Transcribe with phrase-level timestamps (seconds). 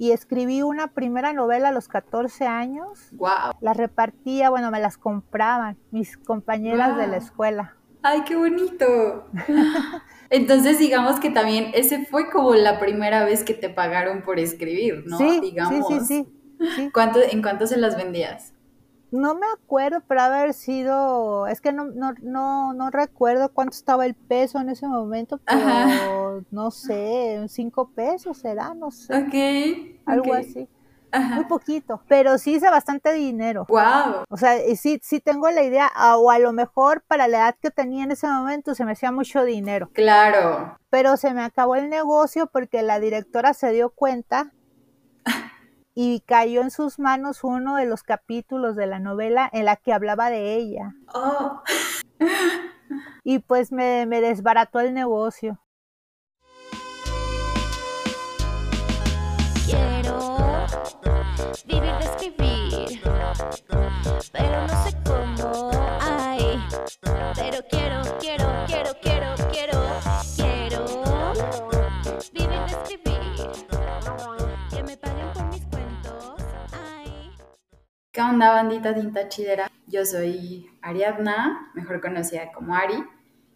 [0.00, 3.10] y escribí una primera novela a los 14 años.
[3.12, 3.52] Wow.
[3.60, 7.76] Las repartía, bueno, me las compraban mis compañeras de la escuela.
[8.00, 9.26] Ay, qué bonito.
[10.30, 15.04] Entonces, digamos que también ese fue como la primera vez que te pagaron por escribir,
[15.06, 15.18] ¿no?
[15.18, 15.86] Sí, Digamos.
[15.86, 16.26] sí, sí,
[16.58, 16.90] sí, sí.
[16.94, 18.54] ¿Cuánto, ¿En cuánto se las vendías?
[19.10, 24.06] No me acuerdo, pero haber sido, es que no, no, no, no recuerdo cuánto estaba
[24.06, 26.40] el peso en ese momento, pero Ajá.
[26.50, 29.98] no sé, cinco pesos será, no sé, Ok.
[30.06, 30.68] algo así,
[31.12, 33.66] muy poquito, pero sí hice bastante dinero.
[33.68, 34.24] Wow.
[34.28, 37.56] O sea, y sí, sí tengo la idea, o a lo mejor para la edad
[37.60, 40.76] que tenía en ese momento se me hacía mucho dinero, Claro.
[40.88, 44.52] pero se me acabó el negocio porque la directora se dio cuenta
[45.94, 49.92] y cayó en sus manos uno de los capítulos de la novela en la que
[49.92, 50.94] hablaba de ella.
[51.14, 51.62] Oh.
[53.22, 55.60] Y pues me, me desbarató el negocio.
[59.66, 60.66] Quiero
[61.66, 63.00] vivir de escribir,
[64.32, 64.89] pero no sé
[78.12, 79.70] ¿Qué onda, bandita tinta chidera?
[79.86, 83.04] Yo soy Ariadna, mejor conocida como Ari,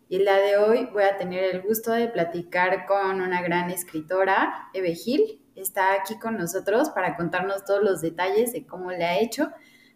[0.09, 4.69] y día de hoy voy a tener el gusto de platicar con una gran escritora,
[4.73, 5.43] Eve Gil.
[5.57, 9.51] Está aquí con nosotros para contarnos todos los detalles de cómo le ha hecho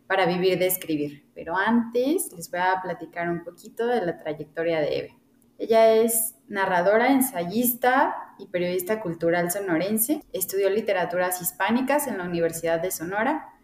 [0.08, 1.30] para vivir de escribir.
[1.36, 5.18] Pero antes les voy a platicar un poquito de la trayectoria de Eve.
[5.58, 10.24] Ella es narradora, ensayista y periodista cultural sonorense.
[10.32, 13.54] Estudió literaturas hispánicas en la Universidad de Sonora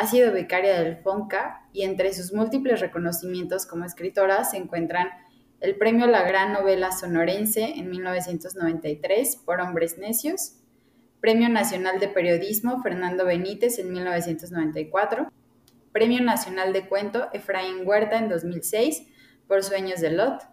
[0.00, 5.10] ha sido becaria del FONCA y entre sus múltiples reconocimientos como escritora se encuentran
[5.60, 10.54] el premio La Gran Novela Sonorense en 1993 por Hombres Necios,
[11.20, 15.30] Premio Nacional de Periodismo Fernando Benítez en 1994,
[15.92, 19.06] Premio Nacional de Cuento Efraín Huerta en 2006
[19.46, 20.48] por Sueños de Lot.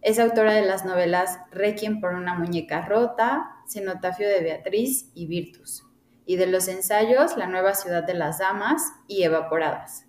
[0.00, 5.89] Es autora de las novelas Requiem por una muñeca rota, Cenotafio de Beatriz y Virtus
[6.30, 10.06] y de los ensayos La nueva ciudad de las damas y Evaporadas.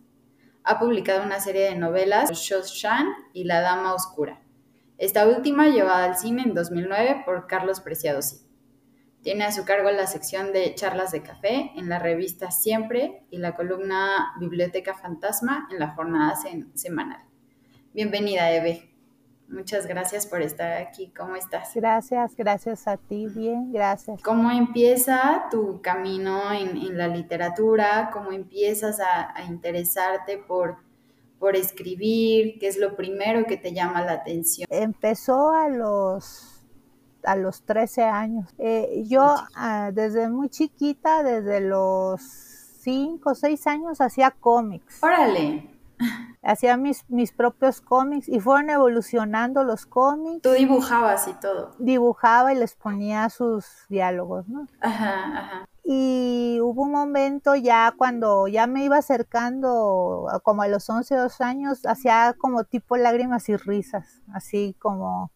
[0.64, 4.40] Ha publicado una serie de novelas Shoshan y La dama oscura.
[5.00, 8.38] Esta última llevada al cine en 2009 por Carlos Preciado Cid.
[9.24, 13.40] Tiene a su cargo la sección de charlas de café en la revista Siempre y
[13.40, 17.24] la columna Biblioteca Fantasma en la jornada sem- semanal.
[17.96, 18.91] Bienvenida, Eve.
[19.52, 21.12] Muchas gracias por estar aquí.
[21.16, 21.72] ¿Cómo estás?
[21.76, 24.22] Gracias, gracias a ti, bien, gracias.
[24.22, 28.12] ¿Cómo empieza tu camino en, en la literatura?
[28.14, 30.78] ¿Cómo empiezas a, a interesarte por,
[31.38, 32.60] por escribir?
[32.60, 34.68] ¿Qué es lo primero que te llama la atención?
[34.70, 36.64] Empezó a los,
[37.24, 38.54] a los 13 años.
[38.58, 45.04] Eh, yo ah, desde muy chiquita, desde los 5 o 6 años, hacía cómics.
[45.04, 45.71] Órale,
[46.44, 50.42] Hacía mis, mis propios cómics y fueron evolucionando los cómics.
[50.42, 51.76] tú dibujabas y todo.
[51.78, 54.68] Dibujaba y les ponía sus diálogos, ¿no?
[54.82, 55.66] Ajá, ajá.
[55.84, 61.44] Y hubo un momento ya cuando ya me iba acercando, como a los 11, 12
[61.44, 65.32] años, hacía como tipo lágrimas y risas, así como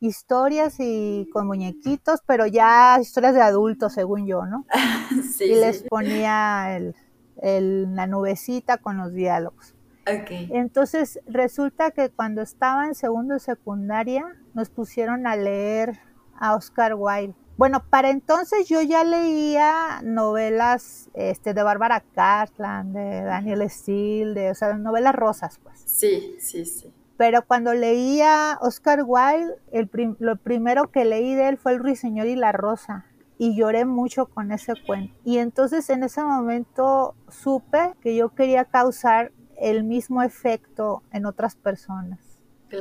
[0.00, 4.66] historias y con muñequitos, pero ya historias de adultos, según yo, ¿no?
[5.22, 6.94] Sí, y les ponía el,
[7.40, 9.74] el- la nubecita con los diálogos.
[10.06, 10.30] Ok.
[10.50, 14.24] Entonces resulta que cuando estaba en segundo secundaria
[14.54, 15.98] nos pusieron a leer
[16.38, 17.34] a Oscar Wilde.
[17.56, 24.50] Bueno, para entonces yo ya leía novelas este, de Bárbara Cartland, de Daniel Steele, de,
[24.50, 25.80] o sea, novelas rosas, pues.
[25.86, 26.92] Sí, sí, sí.
[27.16, 31.78] Pero cuando leía Oscar Wilde, el prim- lo primero que leí de él fue El
[31.78, 33.06] Ruiseñor y la Rosa.
[33.38, 35.14] Y lloré mucho con ese cuento.
[35.24, 41.56] Y entonces en ese momento supe que yo quería causar el mismo efecto en otras
[41.56, 42.20] personas.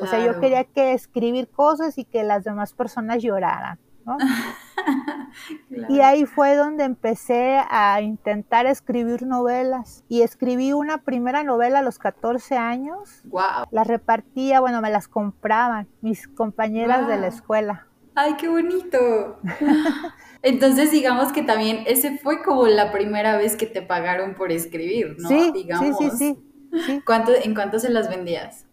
[0.02, 3.80] O sea, yo quería que escribir cosas y que las demás personas lloraran.
[4.06, 4.18] ¿no?
[5.70, 5.94] Claro.
[5.94, 10.06] Y ahí fue donde empecé a intentar escribir novelas.
[10.08, 13.22] Y escribí una primera novela a los 14 años.
[13.26, 13.66] Wow.
[13.72, 17.36] Las repartía, bueno, me las compraban mis compañeras de la Wow.
[17.36, 17.88] escuela.
[18.16, 19.40] Ay, qué bonito.
[20.42, 25.18] Entonces, digamos que también ese fue como la primera vez que te pagaron por escribir,
[25.20, 25.28] ¿no?
[25.28, 25.98] Sí, sí, digamos.
[25.98, 26.44] sí, sí, sí.
[27.06, 28.66] ¿Cuánto, ¿En cuánto se las vendías?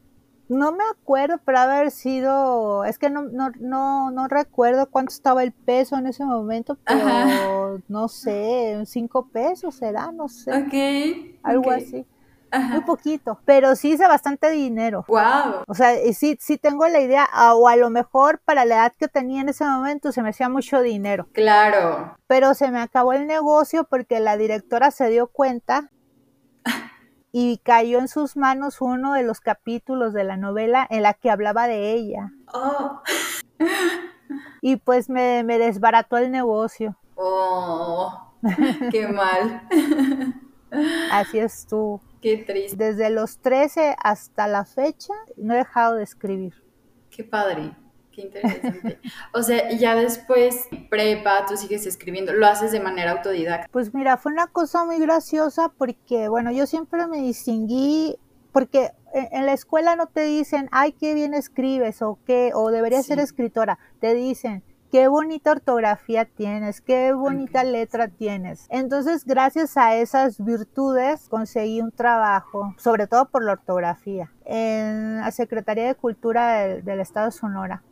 [0.48, 5.42] No me acuerdo, pero haber sido, es que no, no, no, no recuerdo cuánto estaba
[5.42, 7.78] el peso en ese momento, pero Ajá.
[7.88, 11.38] no sé, cinco pesos será, no sé, Ok.
[11.42, 12.06] algo así.
[12.54, 15.06] muy poquito, pero sí hice bastante dinero.
[15.08, 15.62] Wow.
[15.66, 19.08] O sea, sí, sí tengo la idea, o a lo mejor para la edad que
[19.08, 22.14] tenía en ese momento se me hacía mucho dinero, Claro.
[22.26, 25.88] pero se me acabó el negocio porque la directora se dio cuenta
[27.32, 31.30] y cayó en sus manos uno de los capítulos de la novela en la que
[31.30, 32.30] hablaba de ella.
[32.52, 33.02] Oh.
[34.60, 36.96] Y pues me, me desbarató el negocio.
[37.16, 38.32] Oh.
[38.90, 39.68] Qué mal.
[41.10, 42.00] Así es tú.
[42.20, 42.76] Qué triste.
[42.76, 46.54] Desde los 13 hasta la fecha no he dejado de escribir.
[47.10, 47.74] Qué padre.
[48.12, 48.98] Qué interesante.
[49.32, 52.32] O sea, ya después, prepa, tú sigues escribiendo.
[52.34, 53.68] Lo haces de manera autodidacta.
[53.70, 58.18] Pues mira, fue una cosa muy graciosa porque, bueno, yo siempre me distinguí,
[58.52, 63.06] porque en, la escuela no te dicen, ay, qué bien escribes o qué, o deberías
[63.06, 63.78] ser escritora.
[64.00, 68.66] Te dicen, qué bonita ortografía tienes, qué bonita letra tienes.
[68.68, 75.30] Entonces, gracias a esas virtudes, conseguí un trabajo, sobre todo por la ortografía, en la
[75.30, 77.82] Secretaría de Cultura del, del Estado de Sonora.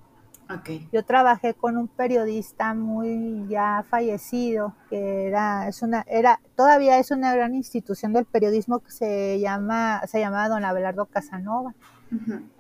[0.92, 7.10] Yo trabajé con un periodista muy ya fallecido, que era, es una, era, todavía es
[7.10, 11.74] una gran institución del periodismo que se llama, se llamaba Don Abelardo Casanova.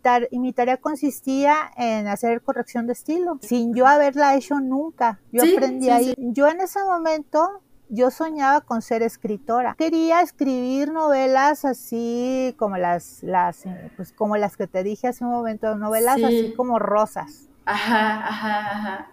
[0.02, 5.18] Tar- y mi tarea consistía en hacer corrección de estilo, sin yo haberla hecho nunca.
[5.32, 6.14] Yo Sí, aprendí sí, ahí.
[6.18, 9.74] Yo en ese momento yo soñaba con ser escritora.
[9.76, 15.24] Quería escribir novelas así como las, las, eh, pues como las que te dije hace
[15.24, 16.24] un momento, novelas Sí.
[16.24, 17.48] así como rosas.
[17.64, 19.10] Ajá, ajá, ajá.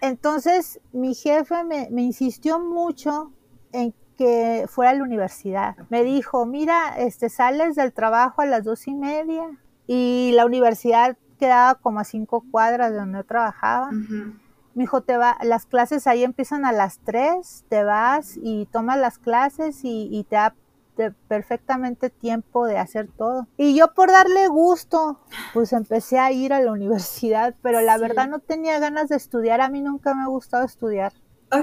[0.00, 3.32] Entonces, mi jefe me, me insistió mucho
[3.72, 5.76] en que fuera a la universidad.
[5.88, 9.44] Me dijo, mira, este, sales del trabajo a las dos y media
[9.86, 13.90] y la universidad quedaba como a cinco cuadras de donde yo trabajaba.
[13.92, 18.98] Me dijo, te va, las clases ahí empiezan a las tres, te vas y tomas
[18.98, 20.54] las clases y, y te da
[21.00, 23.46] te- perfectamente tiempo de hacer todo.
[23.56, 25.20] Y yo por darle gusto,
[25.54, 28.02] pues empecé a ir a la universidad, pero la Sí.
[28.02, 31.12] verdad no tenía ganas de estudiar, a mí nunca me ha gustado estudiar.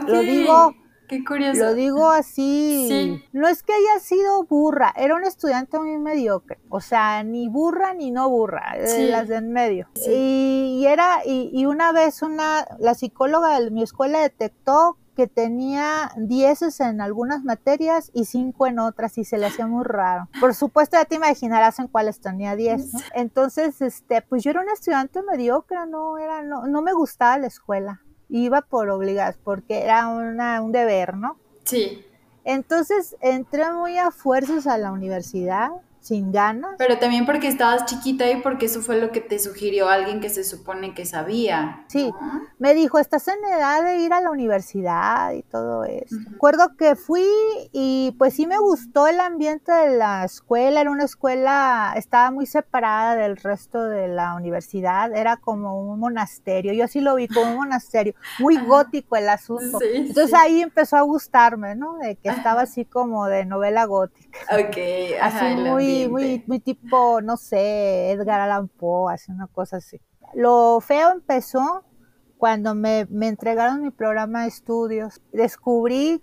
[0.08, 0.74] Lo digo-
[1.08, 1.62] Qué curioso.
[1.62, 3.24] Lo digo así, Sí.
[3.32, 7.94] no es que haya sido burra, era un estudiante muy mediocre, o sea, ni burra
[7.94, 9.08] ni no burra, de Sí.
[9.08, 9.88] las de en medio.
[9.96, 10.12] Sí.
[10.12, 15.26] Y, y era, y, y una vez una, la psicóloga de mi escuela detectó que
[15.26, 20.30] tenía dieces en algunas materias y cinco en otras y se le hacía muy raro.
[20.40, 23.00] Por supuesto ya te imaginarás en cuáles tenía 10, ¿no?
[23.16, 27.48] Entonces, este, pues yo era un estudiante mediocre, no era, no, no me gustaba la
[27.48, 28.04] escuela.
[28.30, 31.40] Iba por obligadas, porque era una, un deber, ¿no?
[31.64, 32.06] Sí.
[32.44, 35.72] Entonces entré muy a fuerzas a la universidad,
[36.08, 36.76] sin ganas.
[36.78, 40.30] Pero también porque estabas chiquita y porque eso fue lo que te sugirió alguien que
[40.30, 41.86] se supone que sabía.
[41.88, 42.12] Sí.
[42.22, 42.42] ¿no?
[42.60, 46.16] Me dijo, estás en edad de ir a la universidad y todo eso.
[46.32, 47.28] Recuerdo que fui
[47.74, 50.82] y pues sí me gustó el ambiente de la escuela.
[50.82, 55.14] Era una escuela, estaba muy separada del resto de la universidad.
[55.14, 56.74] Era como un monasterio.
[56.74, 58.16] Yo así lo vi como un monasterio.
[58.40, 59.80] Muy gótico el asunto.
[59.80, 60.36] Sí, Entonces sí.
[60.38, 61.98] ahí empezó a gustarme, ¿no?
[61.98, 64.40] De que estaba así como de novela gótica.
[64.52, 64.78] Ok,
[65.22, 70.00] así muy, muy, muy tipo, no sé, Edgar Allan Poe, así una cosa así.
[70.34, 71.84] Lo feo empezó
[72.38, 75.22] cuando me, me entregaron mi programa de estudios.
[75.32, 76.22] Descubrí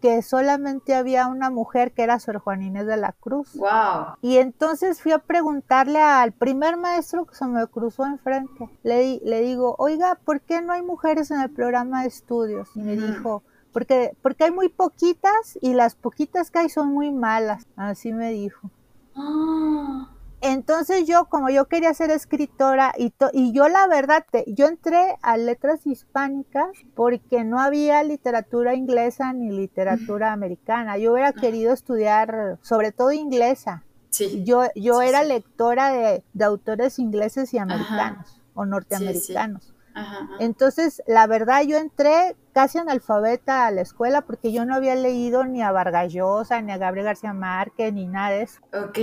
[0.00, 3.54] que solamente había una mujer que era Sor Juan Inés de la Cruz.
[3.54, 4.16] Wow.
[4.20, 8.68] Y entonces fui a preguntarle al primer maestro que se me cruzó enfrente.
[8.82, 12.68] Le, le digo, oiga, ¿por qué no hay mujeres en el programa de estudios?
[12.74, 13.42] Y me dijo,
[13.72, 17.66] porque, porque hay muy poquitas y las poquitas que hay son muy malas.
[17.76, 18.70] Así me dijo.
[20.42, 24.66] Entonces yo, como yo quería ser escritora, y, to- y yo la verdad, te- yo
[24.66, 30.98] entré a letras hispánicas porque no había literatura inglesa ni literatura americana.
[30.98, 33.82] Yo hubiera querido estudiar sobre todo inglesa.
[34.10, 34.44] Sí.
[34.44, 35.28] Yo, yo Sí, era sí.
[35.28, 39.74] lectora de, de autores ingleses y americanos o norteamericanos.
[39.96, 40.28] Ajá.
[40.40, 45.44] Entonces, la verdad, yo entré casi analfabeta a la escuela porque yo no había leído
[45.44, 48.60] ni a Vargas Llosa, ni a Gabriel García Márquez, ni nada de eso.
[48.74, 48.98] Ok.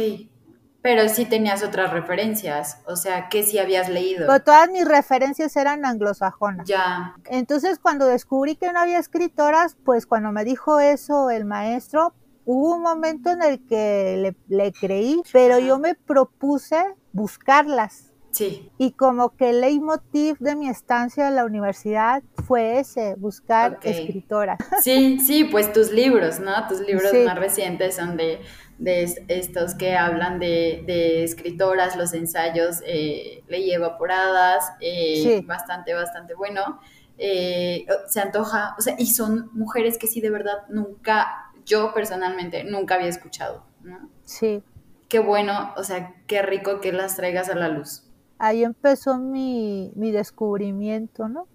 [0.84, 2.82] Pero sí tenías otras referencias.
[2.86, 4.28] O sea, que sí habías leído.
[4.28, 6.68] Pero todas mis referencias eran anglosajonas.
[6.68, 7.16] Ya.
[7.26, 12.14] Entonces, cuando descubrí que no había escritoras, pues cuando me dijo eso el maestro,
[12.46, 16.84] hubo un momento en el que le, le creí, pero yo me propuse
[17.14, 18.13] buscarlas.
[18.34, 18.70] Sí.
[18.80, 23.86] Y como que el leitmotiv de mi estancia en la universidad fue ese, buscar Ok.
[23.86, 24.58] escritoras.
[24.84, 26.68] Sí, sí, pues tus libros, ¿no?
[26.68, 27.20] Tus libros Sí.
[27.26, 28.42] más recientes son de,
[28.80, 35.42] de es- estos que hablan de, de escritoras, los ensayos, eh, Ley Evaporadas, eh, Sí.
[35.46, 36.80] bastante, bastante bueno.
[37.20, 42.64] Eh, se antoja, o sea, y son mujeres que sí de verdad nunca, yo personalmente
[42.64, 44.10] nunca había escuchado, ¿no?
[44.24, 44.64] Sí.
[45.08, 48.10] Qué bueno, o sea, qué rico que las traigas a la luz.
[48.38, 51.48] Ahí empezó mi, mi descubrimiento, ¿no?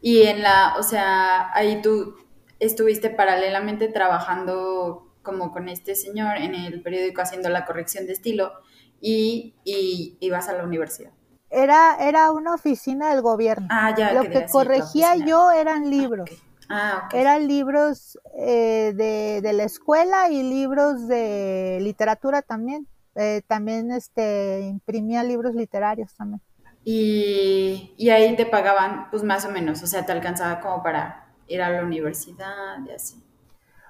[0.00, 2.14] Y en la, o sea, ahí tú
[2.58, 8.52] estuviste paralelamente trabajando como con este señor en el periódico haciendo la corrección de estilo
[9.00, 11.12] y, y ibas a la universidad.
[11.50, 13.66] Era, era una oficina del gobierno.
[13.70, 14.12] Ah, ya.
[14.12, 16.30] Lo que corregía yo eran libros.
[16.30, 16.38] Ok.
[16.68, 17.14] Ah, ok.
[17.14, 22.86] Eran libros eh, de, de la escuela y libros de literatura también.
[23.22, 26.40] Eh, también este, imprimía libros literarios también.
[26.84, 31.28] Y, y ahí te pagaban, pues más o menos, o sea, te alcanzaba como para
[31.46, 33.22] ir a la universidad y así.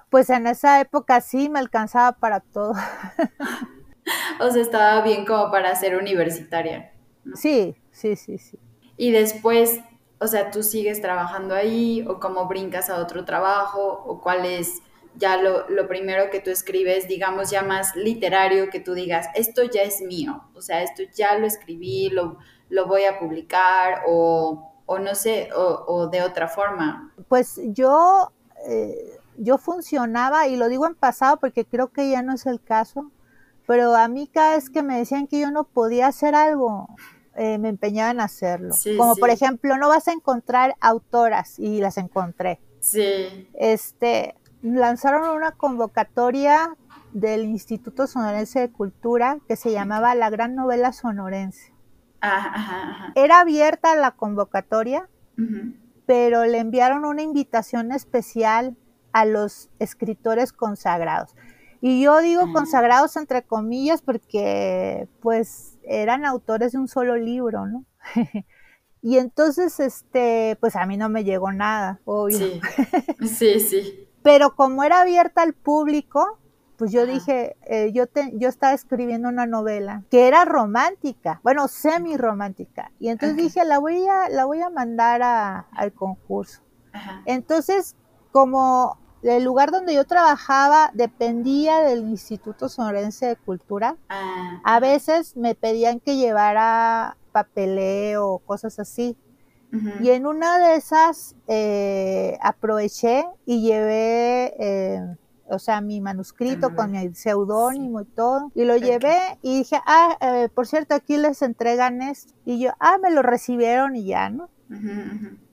[0.09, 2.73] Pues en esa época sí me alcanzaba para todo.
[4.39, 6.91] O sea, estaba bien como para ser universitaria.
[7.35, 8.59] Sí, sí, sí, sí.
[8.97, 9.79] Y después,
[10.19, 14.81] o sea, tú sigues trabajando ahí o cómo brincas a otro trabajo o cuál es
[15.15, 19.63] ya lo, lo primero que tú escribes, digamos ya más literario, que tú digas, esto
[19.63, 22.37] ya es mío, o sea, esto ya lo escribí, lo,
[22.69, 27.13] lo voy a publicar o, o no sé, o, o de otra forma.
[27.27, 28.31] Pues yo,
[28.67, 32.61] eh, yo funcionaba, y lo digo en pasado porque creo que ya no es el
[32.61, 33.11] caso,
[33.67, 36.87] pero a mí cada vez que me decían que yo no podía hacer algo,
[37.35, 38.73] eh, me empeñaba en hacerlo.
[38.73, 42.59] Sí, Como por ejemplo, no vas a encontrar autoras, y las encontré.
[42.79, 46.75] Sí, Este, lanzaron una convocatoria
[47.13, 51.73] del Instituto Sonorense de Cultura que se llamaba La Gran Novela Sonorense.
[52.21, 53.13] ajá, ajá, ajá.
[53.15, 55.09] Era abierta la convocatoria,
[56.05, 58.77] pero le enviaron una invitación especial
[59.11, 61.35] a los escritores consagrados.
[61.81, 62.49] Y yo digo Ah.
[62.53, 67.85] consagrados entre comillas porque pues eran autores de un solo libro, ¿no?
[69.01, 72.37] y entonces, este, pues a mí no me llegó nada, obvio.
[72.37, 72.61] Sí,
[73.27, 74.07] sí, sí.
[74.23, 76.39] Pero como era abierta al público,
[76.77, 77.11] pues yo Ajá.
[77.11, 82.91] dije, eh, yo, te- yo estaba escribiendo una novela que era romántica, bueno, semi romántica.
[82.99, 86.61] Y entonces dije, la voy a, la voy a mandar a- al concurso.
[86.91, 87.21] Ajá.
[87.25, 87.95] Entonces,
[88.31, 95.37] como el lugar donde yo trabajaba dependía del Instituto Sonorense de Cultura, Ah, a veces
[95.37, 99.15] me pedían que llevara papeleo o cosas así.
[100.01, 105.15] Y en una de esas eh, aproveché y llevé, eh,
[105.47, 108.51] o sea, mi manuscrito con mi seudónimo y todo.
[108.53, 112.33] Y lo llevé y dije, ah, eh, por cierto, aquí les entregan esto.
[112.45, 114.49] Y yo, ah, me lo recibieron y ya, ¿no?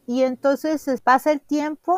[0.07, 1.97] Y entonces pasa el tiempo,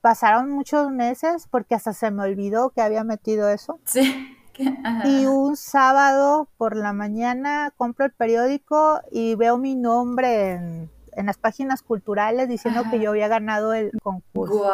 [0.00, 3.78] pasaron muchos meses porque hasta se me olvidó que había metido eso.
[3.84, 4.36] Sí.
[5.06, 11.26] Y un sábado por la mañana compro el periódico y veo mi nombre en, en
[11.26, 12.90] las páginas culturales diciendo Ajá.
[12.90, 14.70] que yo había ganado el concurso.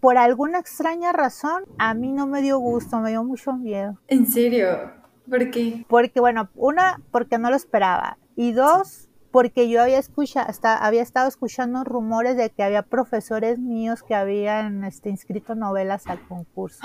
[0.00, 3.98] Por alguna extraña razón, a mí no me dio gusto, me dio mucho miedo.
[4.08, 4.92] ¿En serio?
[5.28, 5.84] ¿Por qué?
[5.88, 8.18] Porque, bueno, una, porque no lo esperaba.
[8.36, 9.03] Y dos,
[9.34, 14.84] porque yo había, escuchado, había estado escuchando rumores de que había profesores míos que habían
[14.84, 16.78] este, inscrito novelas al concurso.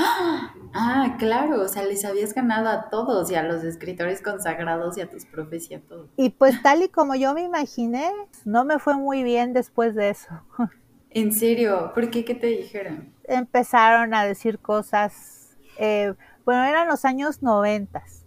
[0.74, 5.02] Ah, claro, o sea, les habías ganado a todos y a los escritores consagrados y
[5.02, 6.10] a tus profes y a todos.
[6.18, 8.10] Y pues tal y como yo me imaginé,
[8.46, 10.30] no me fue muy bien después de eso.
[11.12, 11.92] ¿En serio?
[11.94, 12.26] ¿Por qué?
[12.26, 13.14] ¿Qué te dijeron?
[13.26, 16.16] Empezaron a decir cosas, eh,
[16.46, 18.26] bueno, eran los años noventas.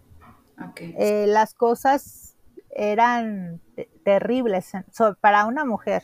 [0.65, 0.79] Ok.
[0.79, 2.37] Eh, las cosas
[2.69, 3.61] eran
[4.03, 6.03] terribles so- para una mujer.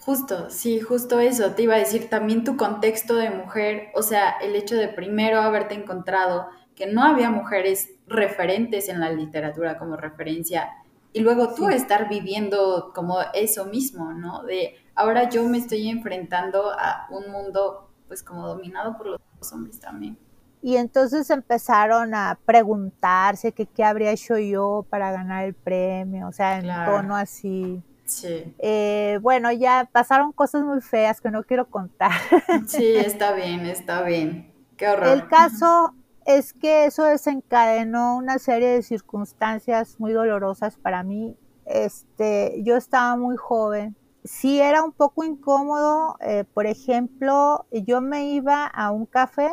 [0.00, 1.52] Justo, sí, justo eso.
[1.54, 5.40] Te iba a decir también tu contexto de mujer, o sea, el hecho de primero
[5.40, 10.70] haberte encontrado que no había mujeres referentes en la literatura como referencia
[11.12, 11.74] y luego tú Sí.
[11.74, 14.44] estar viviendo como eso mismo, ¿no?
[14.44, 19.78] De ahora yo me estoy enfrentando a un mundo pues como dominado por los hombres
[19.80, 20.16] también.
[20.62, 26.32] Y entonces empezaron a preguntarse que qué habría hecho yo para ganar el premio, o
[26.32, 26.92] sea, en Claro.
[26.92, 27.82] tono así.
[28.04, 32.10] Sí, Eh, bueno, ya pasaron cosas muy feas que no quiero contar.
[32.66, 34.52] sí, está bien, está bien.
[34.76, 35.08] Qué horror.
[35.08, 35.94] El caso
[36.26, 41.36] es que eso desencadenó una serie de circunstancias muy dolorosas para mí.
[41.66, 43.94] Este, yo estaba muy joven.
[44.24, 46.16] Sí era un poco incómodo.
[46.20, 49.50] eh, por ejemplo, yo me iba a un café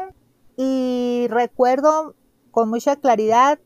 [0.58, 2.16] y recuerdo
[2.52, 3.60] con mucha claridad,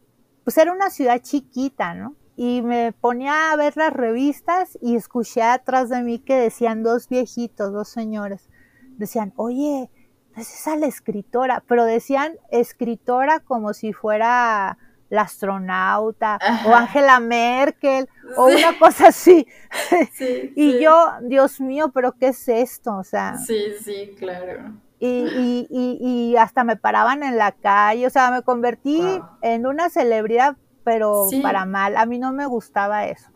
[0.43, 2.15] pues era una ciudad chiquita, ¿no?
[2.35, 7.09] Y me ponía a ver las revistas y escuché atrás de mí que decían dos
[7.09, 8.49] viejitos, dos señores.
[8.97, 9.89] Decían, oye,
[10.35, 11.63] ¿no es esa la escritora?
[11.67, 14.77] Pero decían escritora como si fuera
[15.09, 16.73] la astronauta o.
[16.73, 19.45] Angela Merkel o una cosa así.
[20.13, 20.79] Sí, Y sí.
[20.81, 22.95] yo, Dios mío, pero ¿qué es esto?
[22.95, 24.73] O sea, Sí, sí, claro.
[24.99, 25.97] Y, y, y,
[26.31, 29.23] y hasta me paraban en la calle, o sea, me convertí Wow.
[29.41, 31.39] en una celebridad, pero Sí.
[31.41, 31.95] para mal.
[31.97, 33.29] A mí no me gustaba eso.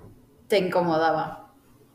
[0.47, 1.39] Te incomodaba.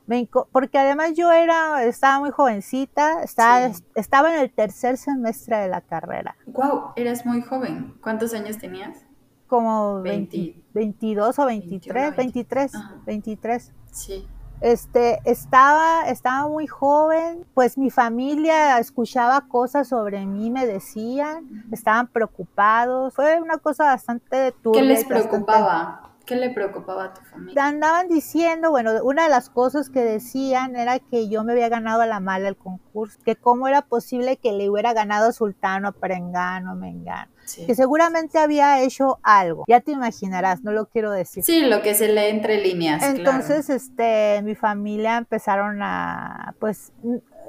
[0.07, 3.85] Me inco- porque además yo era, estaba muy jovencita, estaba, Sí.
[3.95, 7.95] estaba en el tercer semestre de la carrera, Wow, eras muy joven.
[8.03, 9.05] ¿Cuántos años tenías?
[9.49, 10.37] como 20.
[10.37, 12.95] 20 22 o 23, 21, 23, Ajá.
[13.07, 13.73] 23.
[13.93, 14.27] Sí.
[14.61, 22.09] Este, estaba, estaba muy joven, pues mi familia escuchaba cosas sobre mí, me decían, estaban
[22.09, 24.83] preocupados, fue una cosa bastante ¿Qué turbia.
[24.83, 26.08] les y bastante- preocupaba?
[26.29, 27.65] ¿Qué le preocupaba a tu familia?
[27.65, 32.03] Andaban diciendo, bueno, una de las cosas que decían era que yo me había ganado
[32.03, 35.89] a la mala el concurso, que cómo era posible que le hubiera ganado a Sultano,
[35.89, 37.65] a Perengano, a Mengano, Sí.
[37.65, 41.43] que seguramente había hecho algo, ya te imaginarás, no lo quiero decir.
[41.45, 42.99] Sí, lo que se lee entre líneas.
[43.01, 43.17] claro.
[43.17, 46.93] Entonces, este, mi familia empezaron a, pues,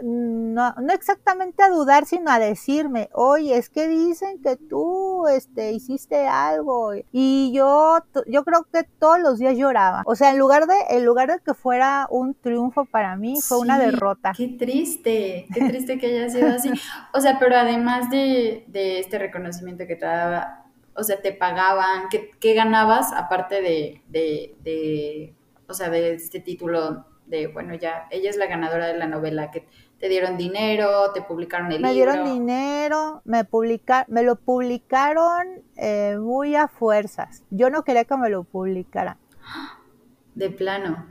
[0.03, 5.71] no, no exactamente a dudar, sino a decirme, oye, es que dicen que tú, este,
[5.71, 6.93] hiciste algo.
[7.11, 10.03] Y yo, yo creo que todos los días lloraba.
[10.05, 13.59] O sea, en lugar de, en lugar de que fuera un triunfo para mí, fue
[13.59, 14.33] una derrota.
[14.35, 16.69] Qué triste, qué triste que haya sido así.
[17.13, 20.65] O sea, pero además de, de este reconocimiento que te daba,
[20.95, 25.33] o sea, te pagaban, ¿qué, qué ganabas aparte de, de, de,
[25.67, 29.51] o sea, de este título de, bueno, ya, ella es la ganadora de la novela,
[29.51, 29.67] que
[29.99, 32.13] te dieron dinero, te publicaron el Me libro.
[32.13, 37.43] dieron dinero, me publica, me lo publicaron eh, muy a fuerzas.
[37.49, 39.17] Yo no quería que me lo publicaran.
[40.35, 41.05] De plano.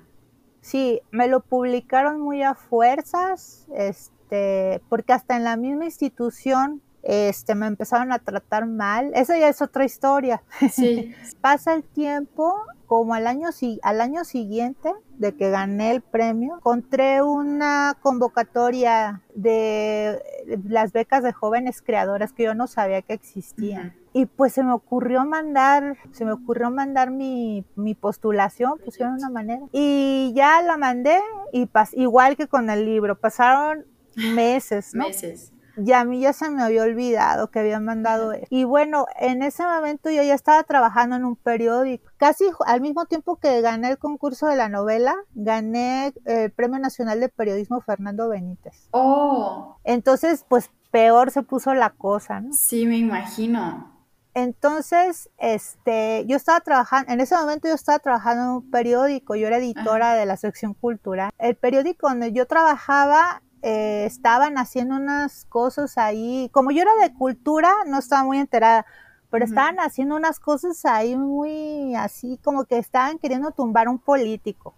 [0.63, 7.55] Sí, me lo publicaron muy a fuerzas, este, porque hasta en la misma institución, este,
[7.55, 9.11] me empezaron a tratar mal.
[9.15, 10.43] Esa ya es otra historia.
[10.73, 11.15] Sí.
[11.43, 12.55] Pasa el tiempo,
[12.87, 13.51] como al año,
[13.83, 20.23] al año siguiente de que gané el premio, encontré una convocatoria de
[20.65, 23.95] las becas de jóvenes creadoras que yo no sabía que existían.
[24.13, 29.31] Y pues se me ocurrió mandar, se me ocurrió mandar mi, mi postulación, pusieron una
[29.31, 29.67] manera.
[29.73, 31.21] Y ya la mandé
[31.53, 33.85] y pas, igual que con el libro, pasaron
[34.17, 35.07] meses, ¿no?
[35.07, 35.53] Meses.
[35.85, 38.47] Y a mí ya se me había olvidado que había mandado eso.
[38.51, 42.11] Y bueno, en ese momento yo ya estaba trabajando en un periódico.
[42.17, 47.21] Casi al mismo tiempo que gané el concurso de la novela, gané el Premio Nacional
[47.21, 48.89] de Periodismo Fernando Benítez.
[48.91, 52.53] Oh, Entonces, pues peor se puso la cosa, ¿no?
[52.53, 53.95] sí, me imagino.
[54.35, 59.49] Entonces, este, yo estaba trabajando, en ese momento yo estaba trabajando en un periódico, yo
[59.49, 61.33] era editora de la sección cultural.
[61.39, 67.13] El periódico donde yo trabajaba, eh, estaban haciendo unas cosas ahí, como yo era de
[67.15, 68.87] cultura, no estaba muy enterada,
[69.31, 74.75] pero estaban haciendo unas cosas ahí muy así, como que estaban queriendo tumbar un político.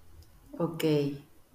[0.59, 0.85] Ok.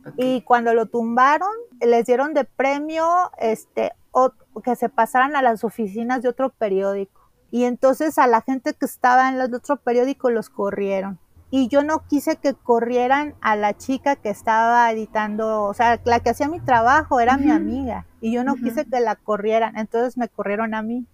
[0.06, 0.14] ok.
[0.18, 1.50] Y cuando lo tumbaron,
[1.82, 4.32] les dieron de premio este, o-
[4.64, 7.22] que se pasaran a las oficinas de otro periódico.
[7.52, 11.20] Y entonces a la gente que estaba en el otro periódico los corrieron.
[11.52, 16.20] Y yo no quise que corrieran a la chica que estaba editando, o sea, la
[16.20, 18.06] que hacía mi trabajo era mi amiga.
[18.20, 21.06] Y yo no quise que la corrieran, entonces me corrieron a mí.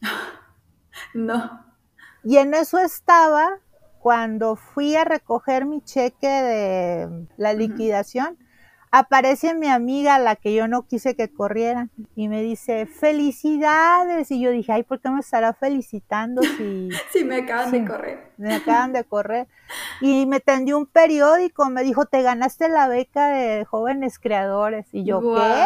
[1.12, 1.62] No.
[2.24, 3.58] Y en eso estaba
[4.00, 8.38] cuando fui a recoger mi cheque de la liquidación.
[8.90, 14.30] Aparece mi amiga, la que yo no quise que corrieran, y me dice, felicidades.
[14.30, 18.32] Y yo dije, ay, ¿por qué me estará felicitando si Sí, me acaban de correr.
[18.36, 19.48] me acaban de correr?
[20.00, 24.86] Y me tendió un periódico, me dijo, te ganaste la beca de jóvenes creadores.
[24.92, 25.64] Y yo, ¿qué?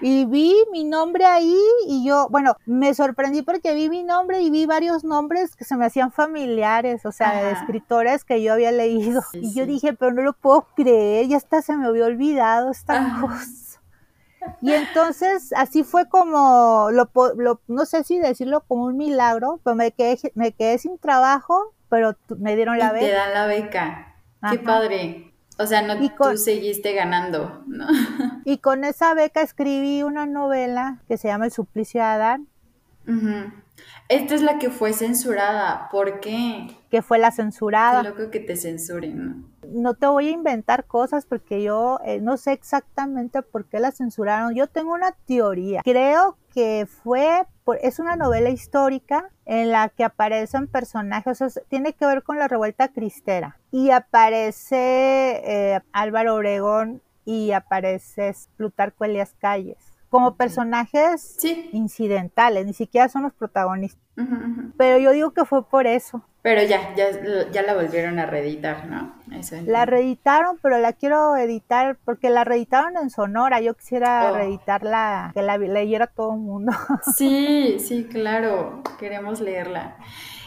[0.00, 1.56] Y vi mi nombre ahí
[1.86, 5.76] y yo, bueno, me sorprendí porque vi mi nombre y vi varios nombres que se
[5.76, 7.52] me hacían familiares, o sea, de Ajá.
[7.52, 9.20] escritores que yo había leído.
[9.32, 9.72] Sí, y yo sí.
[9.72, 13.20] dije, pero no lo puedo creer, ya hasta se me había olvidado esta Ajá.
[13.20, 13.80] cosa.
[14.62, 17.10] Y entonces así fue como, lo,
[17.66, 22.14] no sé si decirlo como un milagro, pero me quedé, me quedé sin trabajo, pero
[22.38, 23.16] me dieron la Y te beca.
[23.16, 24.14] dan la beca.
[24.48, 24.62] Qué Ajá.
[24.64, 25.29] padre.
[25.60, 27.86] O sea, no Y con- tú seguiste ganando, ¿no?
[28.46, 32.48] Y con esa beca escribí una novela que se llama El suplicio de Adán,
[34.08, 35.88] Esta es la que fue censurada.
[35.90, 36.76] ¿Por qué?
[36.90, 38.02] que fue la censurada.
[38.02, 39.50] Qué loco que te censuren, ¿no?
[39.72, 43.92] no te voy a inventar cosas porque yo eh, no sé exactamente por qué la
[43.92, 44.52] censuraron.
[44.56, 45.82] Yo tengo una teoría.
[45.84, 51.62] Creo que fue, por- es una novela histórica en la que aparecen personajes, o sea,
[51.68, 53.58] tiene que ver con la revuelta cristera.
[53.70, 59.78] Y aparece eh, Álvaro Obregón y aparece Plutarco Elias Calles.
[60.10, 61.70] Como personajes Sí.
[61.72, 64.02] incidentales, ni siquiera son los protagonistas.
[64.76, 66.22] Pero yo digo que fue por eso.
[66.42, 67.06] Pero ya, ya,
[67.50, 69.14] ya la volvieron a reeditar, ¿no?
[69.32, 73.60] Eso La reeditaron, pero la quiero editar porque la reeditaron en Sonora.
[73.60, 74.36] Yo quisiera Oh.
[74.36, 76.72] reeditarla, que la leyera todo el mundo.
[77.16, 79.96] Sí, sí, claro, queremos leerla.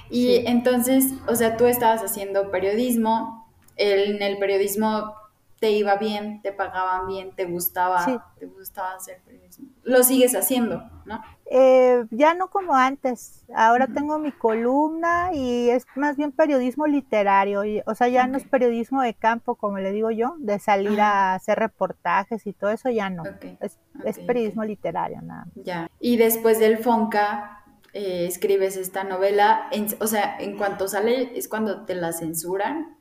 [0.09, 0.43] Y Sí.
[0.45, 5.15] entonces, o sea, tú estabas haciendo periodismo, en el periodismo
[5.63, 8.17] te iba bien, te pagaban bien, te gustaba, Sí.
[8.37, 9.69] te gustaba hacer periodismo.
[9.83, 11.23] Lo sigues haciendo, ¿no?
[11.45, 13.45] Eh, ya no como antes.
[13.55, 17.63] Ahora tengo mi columna y es más bien periodismo literario.
[17.63, 20.99] y- o sea, ya no es periodismo de campo, como le digo yo, de salir
[20.99, 23.23] a hacer reportajes y todo eso, ya no.
[23.61, 25.45] Es, periodismo literario, nada.
[25.45, 25.65] más.
[25.65, 25.89] Ya.
[26.01, 31.47] Y después del Fonca, eh, escribes esta novela, en- o sea, en cuanto sale, ¿es
[31.47, 32.97] cuando te la censuran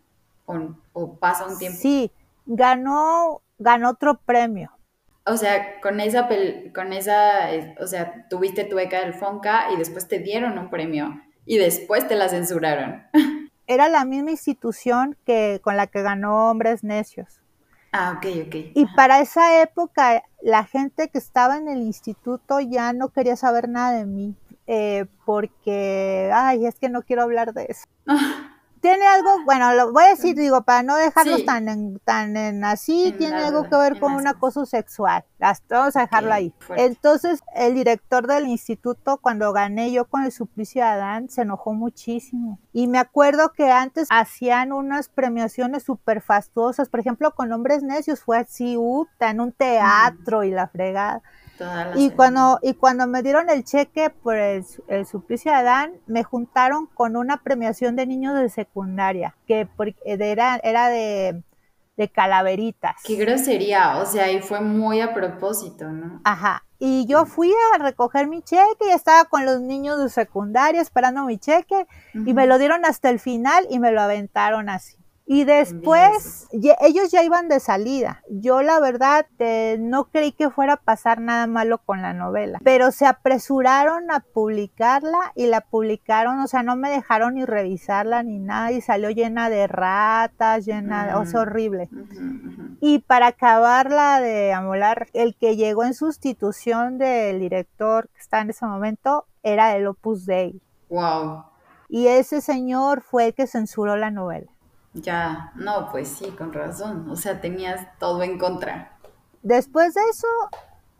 [0.47, 1.79] o, o pasa un tiempo?
[1.81, 2.13] Sí,
[2.47, 4.71] ganó, ganó otro premio.
[5.25, 6.29] O sea, con esa,
[6.75, 10.69] con esa, eh, o sea, tuviste tu beca del Fonca y después te dieron un
[10.69, 13.05] premio y después te la censuraron.
[13.67, 17.41] Era la misma institución que con la que ganó Hombres Necios.
[17.93, 18.55] Ah, ok, ok.
[18.75, 23.69] Y para esa época, la gente que estaba en el instituto ya no quería saber
[23.69, 24.35] nada de mí,
[24.67, 27.85] eh, porque, ay, es que no quiero hablar de eso.
[28.83, 31.47] Tiene algo, bueno, lo voy a decir, digo, para no dejarlos Sí.
[31.47, 35.25] tan en, tan en así, En tiene algo que ver con un acoso sexual.
[35.39, 36.53] Las, vamos a dejarlo ahí.
[36.59, 36.85] fuerte.
[36.85, 41.73] Entonces, el director del instituto, cuando gané yo con el suplicio de Adán, se enojó
[41.75, 42.59] muchísimo.
[42.73, 48.21] Y me acuerdo que antes hacían unas premiaciones súper fastuosas, por ejemplo, con Hombres Necios,
[48.21, 51.23] fue así, uta, en un teatro y la fregada.
[51.63, 55.93] Toda Y cuando, y cuando me dieron el cheque por el, el suplicio de Adán,
[56.07, 61.43] me juntaron con una premiación de niños de secundaria, que porque era, era de,
[61.97, 62.97] de calaveritas.
[63.05, 66.21] Qué grosería, o sea, y fue muy a propósito, ¿no?
[66.25, 66.65] Ajá.
[66.79, 71.25] Y yo fui a recoger mi cheque y estaba con los niños de secundaria esperando
[71.25, 74.97] mi cheque y me lo dieron hasta el final y me lo aventaron así.
[75.33, 76.47] Y después
[76.81, 78.23] ellos ya iban de salida.
[78.29, 82.61] Yo la verdad eh, no creí que fuera a pasar nada malo con la novela,
[82.63, 88.23] pero se apresuraron a publicarla y la publicaron, o sea, no me dejaron ni revisarla
[88.23, 91.43] ni nada y salió llena de ratas, llena, de, o sea, Mm.
[91.43, 91.89] horrible.
[92.81, 98.51] Y para acabarla de amolar, el que llegó en sustitución del director que está en
[98.51, 100.61] ese momento era el Opus Dei.
[100.91, 101.45] Wow,
[101.89, 104.52] Y ese señor fue el que censuró la novela.
[104.95, 108.97] Ya, no, pues sí, con razón, o sea, tenías todo en contra.
[109.43, 110.29] Después de eso,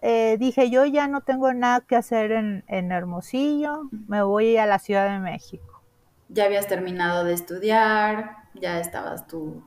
[0.01, 4.67] eh, dije yo ya no tengo nada que hacer en, en Hermosillo, me voy a
[4.67, 5.83] la Ciudad de México.
[6.29, 9.63] Ya habías terminado de estudiar, ya estabas tú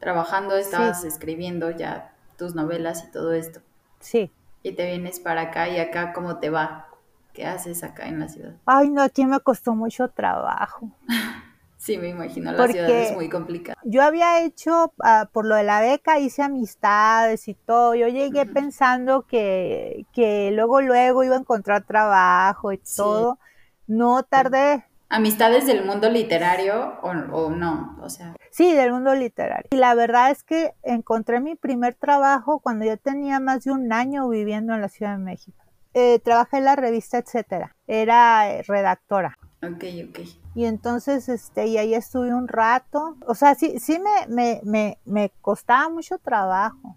[0.00, 3.60] trabajando, estabas escribiendo ya tus novelas y todo esto.
[4.00, 4.32] Sí.
[4.62, 6.88] Y te vienes para acá y acá, ¿cómo te va?
[7.32, 8.54] ¿Qué haces acá en la ciudad?
[8.66, 10.90] Ay, no, aquí me costó mucho trabajo.
[11.80, 13.78] Sí, me imagino, la Porque- ciudad es muy complicada.
[13.84, 17.94] Yo había hecho, ah, por lo de la beca, hice amistades y todo.
[17.94, 22.96] Yo llegué pensando que, que luego, luego iba a encontrar trabajo y Sí.
[22.98, 23.38] todo.
[23.86, 24.84] No tardé.
[25.08, 27.96] ¿Amistades del mundo literario o, o no?
[28.02, 29.68] O sea, Sí, del mundo literario.
[29.72, 33.90] Y la verdad es que encontré mi primer trabajo cuando yo tenía más de un
[33.90, 35.56] año viviendo en la Ciudad de México.
[35.94, 37.74] Eh, trabajé en la revista Etcétera.
[37.86, 39.38] Era eh, redactora.
[39.62, 40.18] ok, ok.
[40.54, 43.16] Y entonces, este, y ahí estuve un rato.
[43.26, 46.96] O sea, sí, sí me, me, me, me costaba mucho trabajo.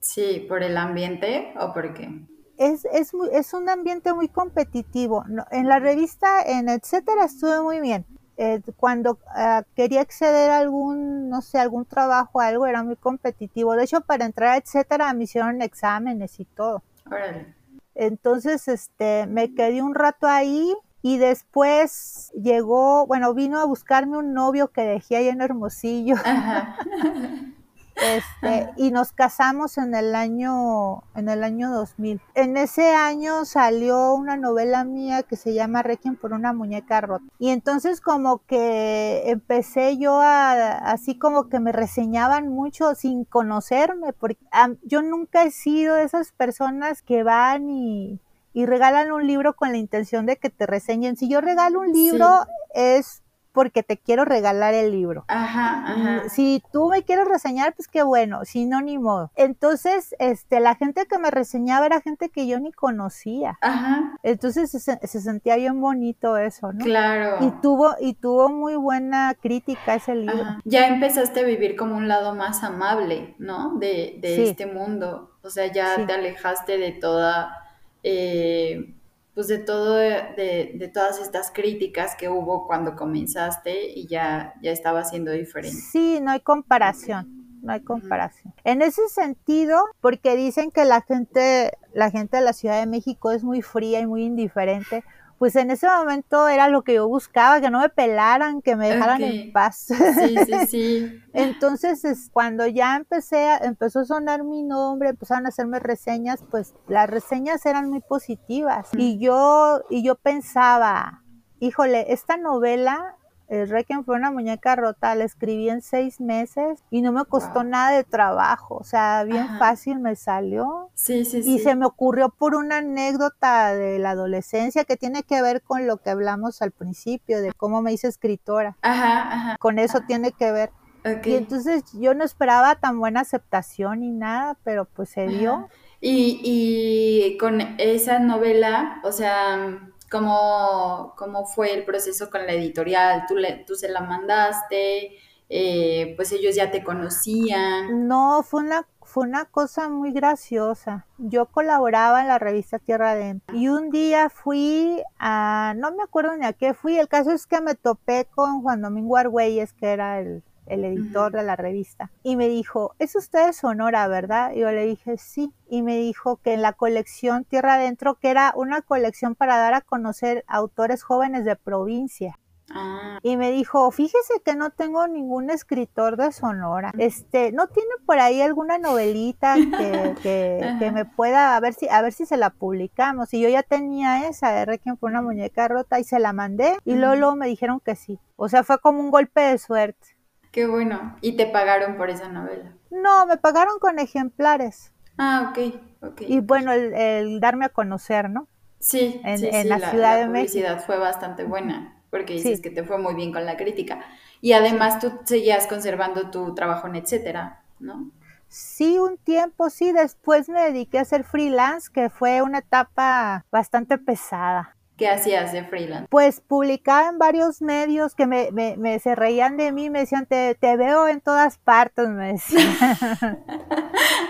[0.00, 2.08] Sí, ¿por el ambiente o por qué?
[2.56, 5.24] Es, es, muy- es un ambiente muy competitivo.
[5.50, 8.06] En la revista, en etcétera, estuve muy bien.
[8.36, 13.74] Eh, cuando ah, quería acceder a algún, no sé, algún trabajo, algo, era muy competitivo.
[13.74, 16.82] De hecho, para entrar a etcétera, me hicieron exámenes y todo.
[17.06, 17.54] Órale.
[17.94, 24.32] Entonces, este, me quedé un rato ahí y después llegó, bueno, vino a buscarme un
[24.32, 26.16] novio que dejé ahí en Hermosillo.
[26.24, 26.76] Ajá.
[27.94, 32.20] Este, y nos casamos en el año en el año 2000.
[32.34, 37.24] En ese año salió una novela mía que se llama Requiem por una muñeca rota.
[37.38, 44.12] Y entonces como que empecé yo a así como que me reseñaban mucho sin conocerme,
[44.12, 44.38] porque
[44.82, 48.20] yo nunca he sido de esas personas que van y
[48.52, 51.16] y regalan un libro con la intención de que te reseñen.
[51.16, 53.22] Si yo regalo un libro es
[53.54, 55.26] porque te quiero regalar el libro.
[55.28, 56.28] Ajá, ajá.
[56.30, 59.30] Si tú me quieres reseñar, pues qué bueno, si no, ni modo.
[59.36, 63.58] Entonces, este, la gente que me reseñaba era gente que yo ni conocía.
[63.60, 64.14] Ajá.
[64.22, 66.82] Entonces se, se- se sentía bien bonito eso, ¿no?
[66.82, 67.44] Claro.
[67.46, 70.40] Y tuvo, y tuvo muy buena crítica ese libro.
[70.42, 70.60] Ajá.
[70.64, 73.74] Ya empezaste a vivir como un lado más amable, ¿no?
[73.78, 74.42] De, de Sí.
[74.48, 75.36] este mundo.
[75.42, 76.06] O sea, ya Sí.
[76.06, 77.61] te alejaste de toda,
[78.02, 78.94] eh,
[79.34, 84.72] pues de todo, de, de todas estas críticas que hubo cuando comenzaste y ya, ya
[84.72, 85.76] estaba siendo diferente.
[85.76, 88.52] Sí, no hay comparación, no hay comparación.
[88.64, 93.30] En ese sentido, porque dicen que la gente, la gente de la Ciudad de México
[93.30, 95.02] es muy fría y muy indiferente,
[95.42, 98.86] pues en ese momento era lo que yo buscaba, que no me pelaran, que me
[98.94, 99.86] dejaran en paz.
[100.20, 101.20] Sí, sí, sí.
[101.32, 106.44] Entonces, es, cuando ya empecé, a- empezó a sonar mi nombre, empezaron a hacerme reseñas,
[106.48, 108.88] pues las reseñas eran muy positivas.
[108.96, 111.24] Y yo, y yo pensaba,
[111.58, 113.16] híjole, esta novela,
[113.60, 117.60] el Requiem fue una muñeca rota, la escribí en seis meses y no me costó
[117.60, 117.64] Wow.
[117.64, 119.58] nada de trabajo, o sea, bien Ajá.
[119.58, 120.90] fácil me salió.
[120.94, 121.58] Sí, sí, Y sí.
[121.58, 125.98] se me ocurrió por una anécdota de la adolescencia que tiene que ver con lo
[125.98, 128.76] que hablamos al principio, de cómo me hice escritora.
[128.82, 129.56] Ajá, ajá.
[129.58, 130.70] Con eso tiene que ver.
[131.04, 131.26] Ok.
[131.26, 135.68] Y entonces yo no esperaba tan buena aceptación ni nada, pero pues se dio.
[136.00, 139.78] Y, y con esa novela, o sea,
[140.12, 143.24] ¿cómo, cómo fue el proceso con la editorial?
[143.26, 145.16] ¿Tú, le, tú se la mandaste?
[145.48, 148.06] Eh, pues ellos ya te conocían.
[148.06, 151.06] No, fue una, fue una cosa muy graciosa.
[151.18, 156.36] Yo colaboraba en la revista Tierra Adentro y un día fui a, no me acuerdo
[156.36, 159.88] ni a qué fui, el caso es que me topé con Juan Domingo Argüelles, que
[159.92, 164.52] era el, el editor de la revista, y me dijo, es usted de Sonora, ¿verdad?
[164.54, 168.30] Y yo le dije, sí, y me dijo que en la colección Tierra Adentro, que
[168.30, 172.38] era una colección para dar a conocer autores jóvenes de provincia.
[172.74, 176.92] Ah, Y me dijo, fíjese que no tengo ningún escritor de Sonora.
[176.96, 180.14] Este, ¿no tiene por ahí alguna novelita que,
[180.78, 183.34] que, me pueda, a ver si, a ver si se la publicamos?
[183.34, 186.76] Y yo ya tenía esa de Requiem por una muñeca rota y se la mandé
[186.84, 188.18] y luego, luego me dijeron que sí.
[188.36, 190.11] O sea, fue como un golpe de suerte.
[190.52, 191.16] Qué bueno.
[191.20, 192.72] Y te pagaron por esa novela.
[192.90, 194.92] No, me pagaron con ejemplares.
[195.18, 195.58] Ah, ok,
[196.02, 196.20] ok.
[196.22, 198.48] Y bueno, el, el darme a conocer, ¿no?
[198.78, 202.62] Sí, en- sí, en sí, la Ciudad de publicidad fue bastante buena, porque dices Sí.
[202.62, 204.04] que te fue muy bien con la crítica.
[204.40, 208.10] Y además tú seguías conservando tu trabajo en etcétera, ¿no?
[208.48, 209.92] Sí, un tiempo, sí.
[209.92, 214.76] Después me dediqué a ser freelance, que fue una etapa bastante pesada.
[215.02, 216.06] ¿Qué hacías de freelance?
[216.08, 220.26] Pues publicaba en varios medios que me, me, me se reían de mí, me decían,
[220.26, 222.72] te, te veo en todas partes, me decían.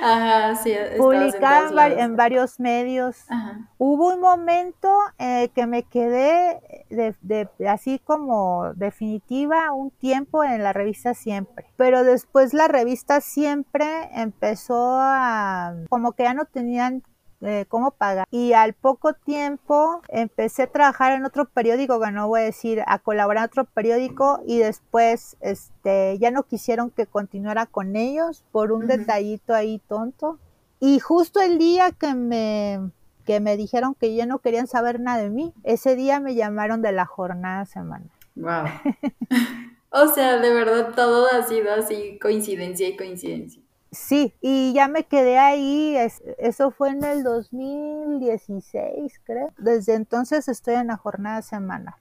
[0.02, 3.18] Ajá, sí, publicaba en, varios medios.
[3.28, 3.68] Ajá.
[3.76, 10.62] Hubo un momento eh, que me quedé de, de- así como definitiva un tiempo en
[10.62, 17.02] la revista Siempre, pero después la revista Siempre empezó a como que ya no tenían
[17.42, 22.28] eh, cómo pagar y al poco tiempo empecé a trabajar en otro periódico que no
[22.28, 27.06] voy a decir a colaborar en otro periódico y después este ya no quisieron que
[27.06, 30.38] continuara con ellos por un detallito ahí tonto
[30.80, 32.80] y justo el día que me
[33.24, 36.82] que me dijeron que ya no querían saber nada de mí, ese día me llamaron
[36.82, 38.10] de la jornada semanal.
[38.34, 38.64] Wow.
[39.94, 43.61] O sea, de verdad todo ha sido así coincidencia y coincidencia.
[43.92, 49.52] Sí, y ya me quedé ahí, es- eso fue en el 2016, creo.
[49.56, 51.94] Desde entonces estoy en la jornada semanal.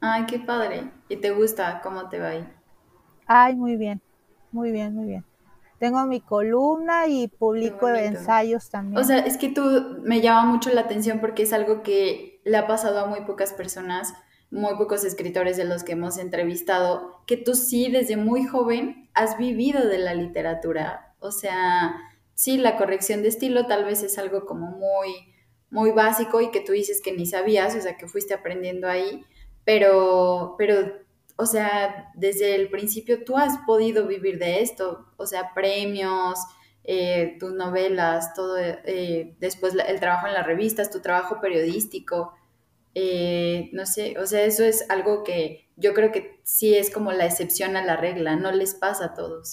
[0.00, 0.90] Ay, qué padre.
[1.08, 2.48] ¿Y te gusta cómo te va ahí?
[3.26, 4.00] Ay, muy bien,
[4.50, 5.24] muy bien, muy bien.
[5.78, 9.00] Tengo mi columna y publico ensayos también.
[9.00, 9.62] O sea, es que tú
[10.02, 13.52] me llama mucho la atención porque es algo que le ha pasado a muy pocas
[13.52, 14.12] personas,
[14.50, 19.36] muy pocos escritores de los que hemos entrevistado, que tú sí desde muy joven has
[19.38, 21.07] vivido de la literatura.
[21.20, 21.94] O sea,
[22.34, 25.34] sí, la corrección de estilo tal vez es algo como muy,
[25.70, 29.24] muy básico y que tú dices que ni sabías, o sea, que fuiste aprendiendo ahí,
[29.64, 30.92] pero, pero,
[31.36, 36.38] o sea, desde el principio tú has podido vivir de esto, o sea, premios,
[36.84, 42.32] eh, tus novelas, todo, eh, después el trabajo en las revistas, tu trabajo periodístico,
[42.94, 47.12] eh, no sé, o sea, eso es algo que yo creo que sí es como
[47.12, 49.52] la excepción a la regla, no les pasa a todos.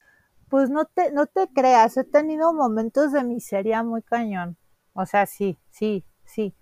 [0.49, 4.57] Pues no te, no te creas, he tenido momentos de miseria muy cañón.
[4.93, 6.55] O sea, sí, sí, sí.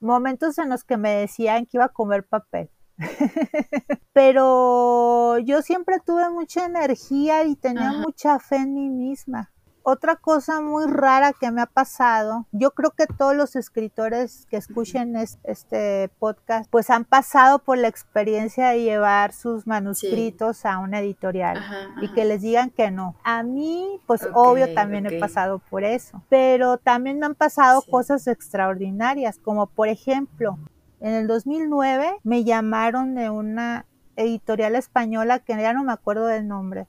[0.00, 2.70] Momentos en los que me decían que iba a comer papel.
[4.12, 7.98] Pero yo siempre tuve mucha energía y tenía Ajá.
[7.98, 9.52] mucha fe en mí misma.
[9.90, 14.58] Otra cosa muy rara que me ha pasado, yo creo que todos los escritores que
[14.58, 21.00] escuchen este podcast, pues han pasado por la experiencia de llevar sus manuscritos a una
[21.00, 21.64] editorial
[22.02, 23.16] y que les digan que no.
[23.24, 28.26] A mí, pues obvio, también he pasado por eso, pero también me han pasado cosas
[28.26, 30.58] extraordinarias, como por ejemplo,
[31.00, 36.46] en el 2009 me llamaron de una editorial española que ya no me acuerdo del
[36.46, 36.88] nombre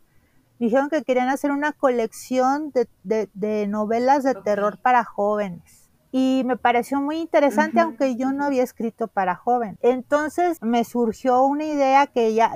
[0.59, 2.71] dijeron que querían hacer una colección
[3.03, 5.89] de, novelas de terror para jóvenes.
[6.11, 9.77] Y me pareció muy interesante, aunque yo no había escrito para jóvenes.
[9.81, 12.53] Entonces me surgió una idea que ya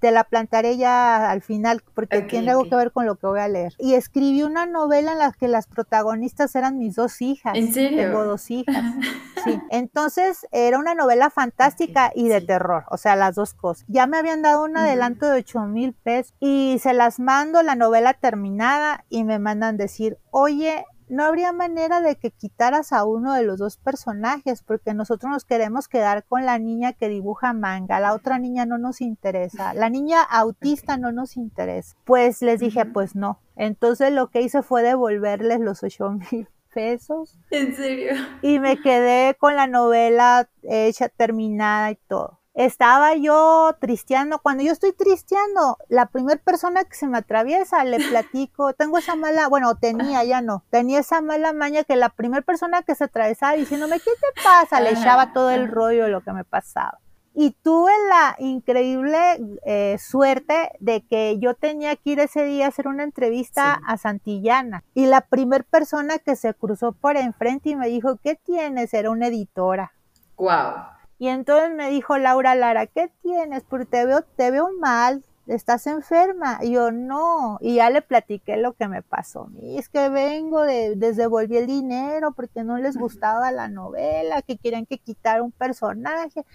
[0.00, 3.40] te la plantaré ya al final porque tiene algo que ver con lo que voy
[3.40, 3.74] a leer.
[3.78, 7.54] Y escribí una novela en la que las protagonistas eran mis dos hijas.
[7.54, 8.02] ¿En serio?
[8.02, 8.84] Tengo dos hijas.
[9.42, 9.58] Sí.
[9.70, 13.86] Entonces era una novela fantástica y de terror, o sea, las dos cosas.
[13.88, 17.74] Ya me habían dado un adelanto de 8 mil pesos y se las mando la
[17.74, 23.34] novela terminada y me mandan decir, oye, no habría manera de que quitaras a uno
[23.34, 28.00] de los dos personajes, porque nosotros nos queremos quedar con la niña que dibuja manga,
[28.00, 31.96] la otra niña no nos interesa, la niña autista no nos interesa.
[32.04, 33.40] Pues les dije, pues no.
[33.56, 37.38] Entonces lo que hice fue devolverles los ocho mil pesos.
[37.50, 38.14] ¿En serio?
[38.42, 44.38] Y me quedé con la novela hecha, terminada y todo estaba yo tristeando.
[44.40, 49.16] Cuando yo estoy tristeando, la primera persona que se me atraviesa, le platico, tengo esa
[49.16, 53.04] mala, bueno, tenía, ya no, tenía esa mala maña que la primera persona que se
[53.04, 54.80] atravesaba diciéndome, ¿qué te pasa?
[54.80, 56.98] Le echaba todo el rollo de lo que me pasaba.
[57.32, 59.16] Y tuve la increíble
[59.64, 63.96] eh, suerte de que yo tenía que ir ese día a hacer una entrevista a
[63.96, 64.84] Santillana.
[64.92, 68.92] Y la primera persona que se cruzó por enfrente y me dijo, ¿qué tienes?
[68.92, 69.92] Era una editora.
[70.36, 70.99] Wow.
[71.20, 73.62] Y entonces me dijo Laura Lara, ¿qué tienes?
[73.62, 76.60] Porque te veo, te veo mal, estás enferma.
[76.62, 79.50] Y yo no, y ya le platiqué lo que me pasó.
[79.60, 84.40] Y es que vengo de, desde volví el dinero porque no les gustaba la novela,
[84.40, 86.46] que querían que quitara un personaje.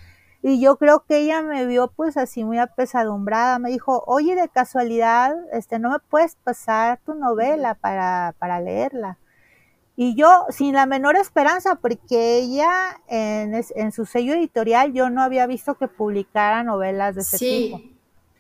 [0.42, 3.60] Y yo creo que ella me vio pues así muy apesadumbrada.
[3.60, 9.20] Me dijo, oye, de casualidad, este, no me puedes pasar tu novela para, para leerla.
[9.98, 12.70] Y yo, sin la menor esperanza, porque ella
[13.08, 17.82] en, su sello editorial yo no había visto que publicara novelas de ese tipo.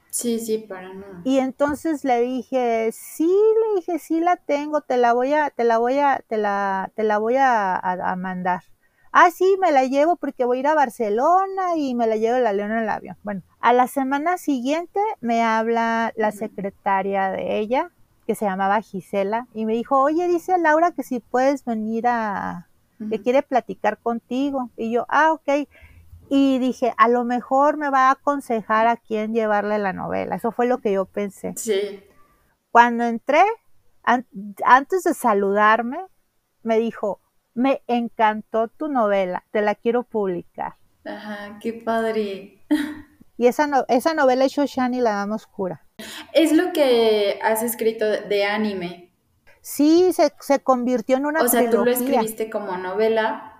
[0.09, 1.21] Sí, sí, para nada.
[1.25, 5.65] Y entonces le dije, sí, le dije, sí la tengo, te la voy a, te
[5.65, 8.63] la voy a, te la, te la voy a, mandar.
[9.11, 12.37] Ah, sí, me la llevo porque voy a ir a Barcelona y me la llevo
[12.37, 13.17] la leona en el avión.
[13.23, 17.91] Bueno, a la semana siguiente me habla la secretaria de ella
[18.25, 22.67] que se llamaba Gisela, y me dijo, oye, dice Laura que si puedes venir a,
[23.09, 24.71] que quiere platicar contigo.
[24.77, 25.67] Y yo, ah, ok.
[26.29, 30.35] Y dije, a lo mejor me va a aconsejar a quién llevarle la novela.
[30.35, 31.53] Eso fue lo que yo pensé.
[31.55, 32.03] Sí.
[32.71, 33.43] Cuando entré,
[34.03, 35.99] antes de saludarme,
[36.63, 37.21] me dijo,
[37.53, 40.75] me encantó tu novela, te la quiero publicar.
[41.05, 42.65] Ajá, qué padre.
[43.38, 45.84] Y esa, no, esa novela es Shoshani la dama oscura.
[46.34, 49.12] Es lo que has escrito de anime.
[49.62, 53.54] Sí, se, se convirtió en una O sea, tú lo escribiste como novela,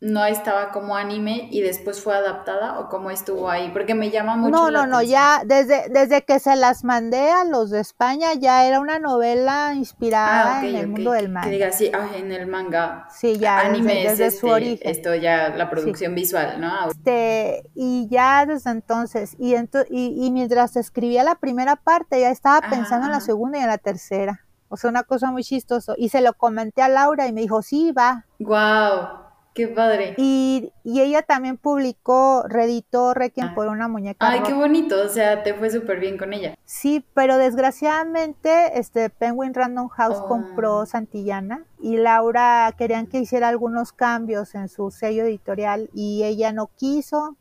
[0.00, 4.36] no estaba como anime y después fue adaptada o cómo estuvo ahí, porque me llama
[4.36, 8.34] mucho No, no, no, ya desde, desde que se las mandé a los de España
[8.34, 11.46] ya era una novela inspirada ah, en el mundo del manga.
[11.46, 13.08] Que diga, sí, ah, en el manga.
[13.10, 14.88] Sí, ya anime desde, su este, origen.
[14.88, 16.90] Esto ya la producción visual, ¿no?
[16.90, 19.56] Este, y ya desde entonces, y,
[19.90, 23.78] y, mientras escribía la primera parte ya estaba pensando en la segunda y en la
[23.78, 24.44] tercera.
[24.68, 25.94] O sea, una cosa muy chistoso.
[25.96, 28.26] Y se lo comenté a Laura y me dijo, sí, va.
[28.38, 29.27] Wow.
[29.58, 30.14] Qué padre.
[30.18, 33.54] Y, ella también publicó, reeditó Requiem ah.
[33.56, 34.24] por una muñeca.
[34.24, 36.56] Ay, qué bonito, o sea, te fue súper bien con ella.
[36.64, 40.28] Sí, pero desgraciadamente este Penguin Random House oh.
[40.28, 46.52] compró Santillana y Laura querían que hiciera algunos cambios en su sello editorial y ella
[46.52, 47.36] no quiso,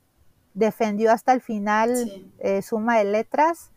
[0.55, 3.69] defendió hasta el final eh, suma de letras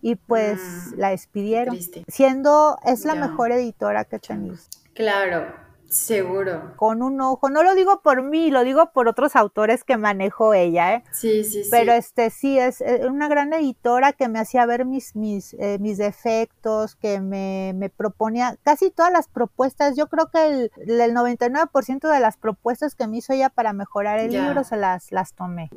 [0.00, 4.68] y pues mm, la despidieron, siendo es la mejor editora que tenéis.
[4.94, 5.52] Claro,
[5.92, 6.72] Seguro.
[6.76, 7.50] Con un ojo.
[7.50, 11.04] No lo digo por mí, lo digo por otros autores que manejó ella, ¿eh?
[11.12, 11.68] Sí, sí, sí.
[11.70, 15.98] Pero este sí, es una gran editora que me hacía ver mis, mis, eh, mis
[15.98, 19.94] defectos, que me, me, proponía casi todas las propuestas.
[19.94, 24.18] Yo creo que el, el 99% de las propuestas que me hizo ella para mejorar
[24.18, 25.68] el libro se las, las tomé.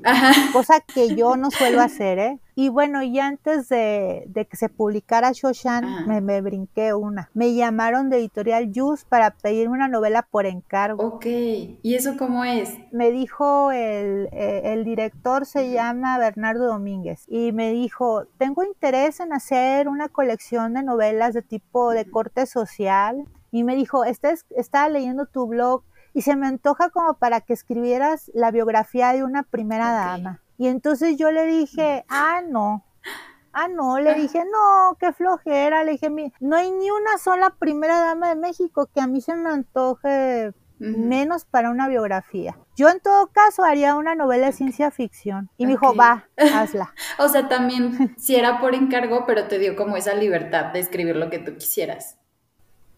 [0.53, 2.39] Cosa que yo no suelo hacer, ¿eh?
[2.57, 6.05] Y bueno, y antes de, de que se publicara Shoshan, Ajá.
[6.07, 7.29] me, me brinqué una.
[7.33, 11.05] Me llamaron de Editorial Jus para pedir una novela por encargo.
[11.05, 12.73] Ok, ¿y eso cómo es?
[12.93, 19.19] Me dijo el, eh, el director se llama Bernardo Domínguez y me dijo, tengo interés
[19.19, 23.25] en hacer una colección de novelas de tipo de corte social.
[23.51, 27.41] Y me dijo, "Este es- estaba leyendo tu blog y se me antoja como para
[27.41, 30.41] que escribieras la biografía de una primera dama.
[30.57, 32.83] Y entonces yo le dije, ah, no.
[33.53, 35.83] Ah, no, le dije, no, qué flojera.
[35.85, 39.21] Le dije, "Mi- no hay ni una sola primera dama de México que a mí
[39.21, 40.51] se me antoje
[41.07, 42.57] menos para una biografía.
[42.75, 45.49] Yo en todo caso haría una novela de ciencia ficción.
[45.57, 46.93] Y me dijo, va, hazla.
[47.17, 51.15] O sea, también si era por encargo, pero te dio como esa libertad de escribir
[51.15, 52.17] lo que tú quisieras.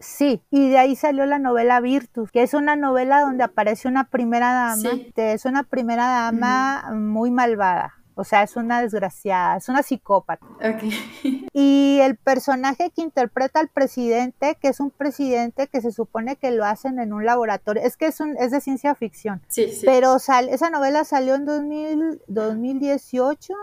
[0.00, 4.04] Sí, y de ahí salió la novela Virtus, que es una novela donde aparece una
[4.04, 5.12] primera dama, Sí.
[5.14, 7.94] que es una primera dama muy malvada.
[8.14, 10.44] O sea, es una desgraciada, es una psicópata.
[10.56, 10.82] Ok.
[11.52, 16.50] Y el personaje que interpreta al presidente, que es un presidente que se supone que
[16.52, 19.42] lo hacen en un laboratorio, es que es, un, es de ciencia ficción.
[19.48, 19.82] Sí, sí.
[19.84, 23.54] Pero sal, esa novela salió en 2000, 2018.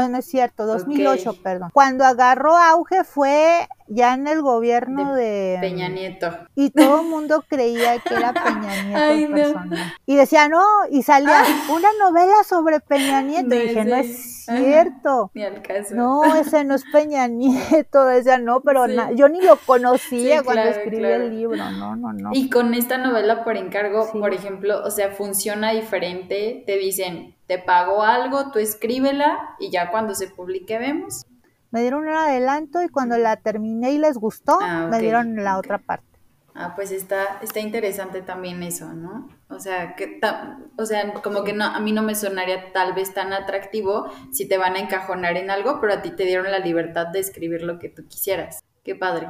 [0.00, 1.36] No, no es cierto, 2008, Ok.
[1.42, 1.70] perdón.
[1.72, 6.30] Cuando agarró auge fue ya en el gobierno de, Peña Nieto.
[6.54, 9.76] y todo el mundo creía que era Peña Nieto Ay, no.
[10.04, 13.48] Y decía, no, y salía una novela sobre Peña Nieto.
[13.48, 15.30] No, y dije, no es cierto.
[15.34, 15.94] Ni al caso.
[15.94, 18.94] No, ese no es Peña Nieto, decía, no, pero Sí.
[19.16, 21.24] yo ni lo conocía Sí, cuando claro, escribí claro.
[21.24, 22.30] el libro, no, no, no.
[22.32, 26.62] Y con esta novela por encargo, por ejemplo, o sea, funciona diferente.
[26.66, 31.24] Te dicen, te pago algo, tú escríbela y ya cuando se publique vemos.
[31.70, 35.58] Me dieron un adelanto y cuando la terminé y les gustó, Ah, me dieron la
[35.58, 36.06] otra parte.
[36.54, 39.28] Ah, pues está, está interesante también eso, ¿no?
[39.48, 42.94] O sea, que ta- o sea, como que no, a mí no me sonaría tal
[42.94, 46.50] vez tan atractivo si te van a encajonar en algo, pero a ti te dieron
[46.50, 48.60] la libertad de escribir lo que tú quisieras.
[48.82, 49.28] Qué padre.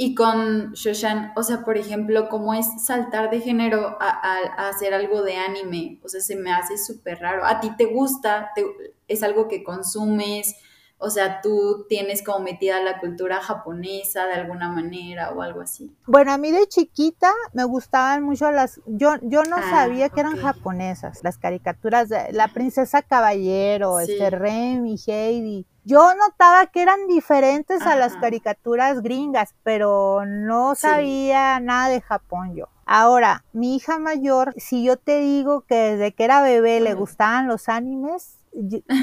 [0.00, 4.68] Y con Shoshan, o sea, por ejemplo, ¿cómo es saltar de género a, a- a
[4.68, 5.98] hacer algo de anime?
[6.04, 7.44] O sea, se me hace súper raro.
[7.44, 8.50] ¿A ti te gusta?
[8.54, 10.54] ¿Te- ¿Es algo que consumes?
[10.98, 15.92] O sea, tú tienes como metida la cultura japonesa de alguna manera o algo así.
[16.06, 20.20] Bueno, a mí de chiquita me gustaban mucho las, yo, yo no Ah, sabía que
[20.20, 24.12] eran japonesas, las caricaturas de la princesa caballero, Sí.
[24.12, 25.66] este Remy, Heidi.
[25.88, 30.82] Yo notaba que eran diferentes a las caricaturas gringas, pero no Sí.
[30.82, 32.66] sabía nada de Japón yo.
[32.84, 37.48] Ahora, mi hija mayor, si yo te digo que desde que era bebé le gustaban
[37.48, 38.36] los animes,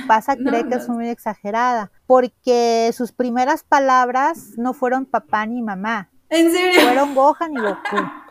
[0.07, 0.77] vas a No, creer que no.
[0.77, 6.81] es muy exagerada, porque sus primeras palabras no fueron papá ni mamá, ¿En serio?
[6.81, 7.97] fueron Gohan y Goku.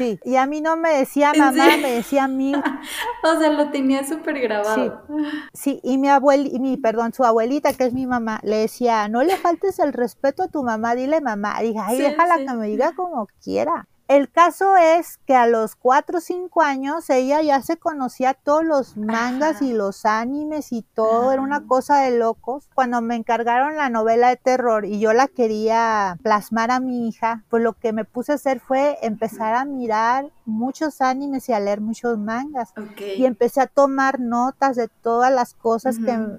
[0.00, 2.54] Sí, y a mí no me decía ¿En mamá, me decía mi,
[3.22, 5.04] O sea, lo tenía súper grabado.
[5.52, 9.08] sí, y mi abuel, y mi, perdón, su abuelita, que es mi mamá, le decía,
[9.08, 11.62] no le faltes el respeto a tu mamá, dile mamá.
[11.62, 13.88] Y dije, ay, déjala que me diga como quiera.
[14.10, 18.64] El caso es que a los 4 o 5 años ella ya se conocía todos
[18.64, 19.64] los mangas Ajá.
[19.64, 22.68] y los animes y todo, era una cosa de locos.
[22.74, 27.44] Cuando me encargaron la novela de terror y yo la quería plasmar a mi hija,
[27.50, 31.60] pues lo que me puse a hacer fue empezar a mirar muchos animes y a
[31.60, 32.72] leer muchos mangas.
[33.16, 35.96] Y empecé a tomar notas de todas las cosas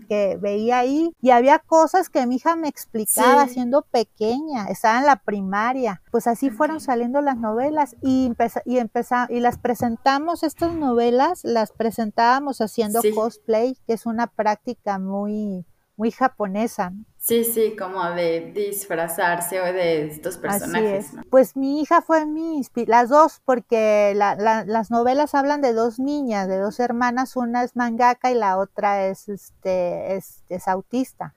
[0.08, 1.14] que- veía ahí.
[1.22, 3.56] Y había cosas que mi hija me explicaba Sí.
[3.56, 6.02] siendo pequeña, estaba en la primaria.
[6.12, 11.41] Pues así fueron saliendo las novelas y, empeza- y, empeza- y las presentamos, estas novelas
[11.43, 13.14] las presentábamos haciendo Sí.
[13.14, 15.66] cosplay, que es una práctica muy,
[15.97, 16.89] muy japonesa.
[16.91, 17.06] ¿no?
[17.32, 21.13] Sí, sí, como de disfrazarse o de estos Así personajes, es.
[21.13, 21.23] ¿no?
[21.29, 25.71] Pues mi hija fue mi inspi- las dos, porque la- la- las novelas hablan de
[25.71, 30.67] dos niñas, de dos hermanas, una es mangaka y la otra es, este, es, es
[30.67, 31.34] autista.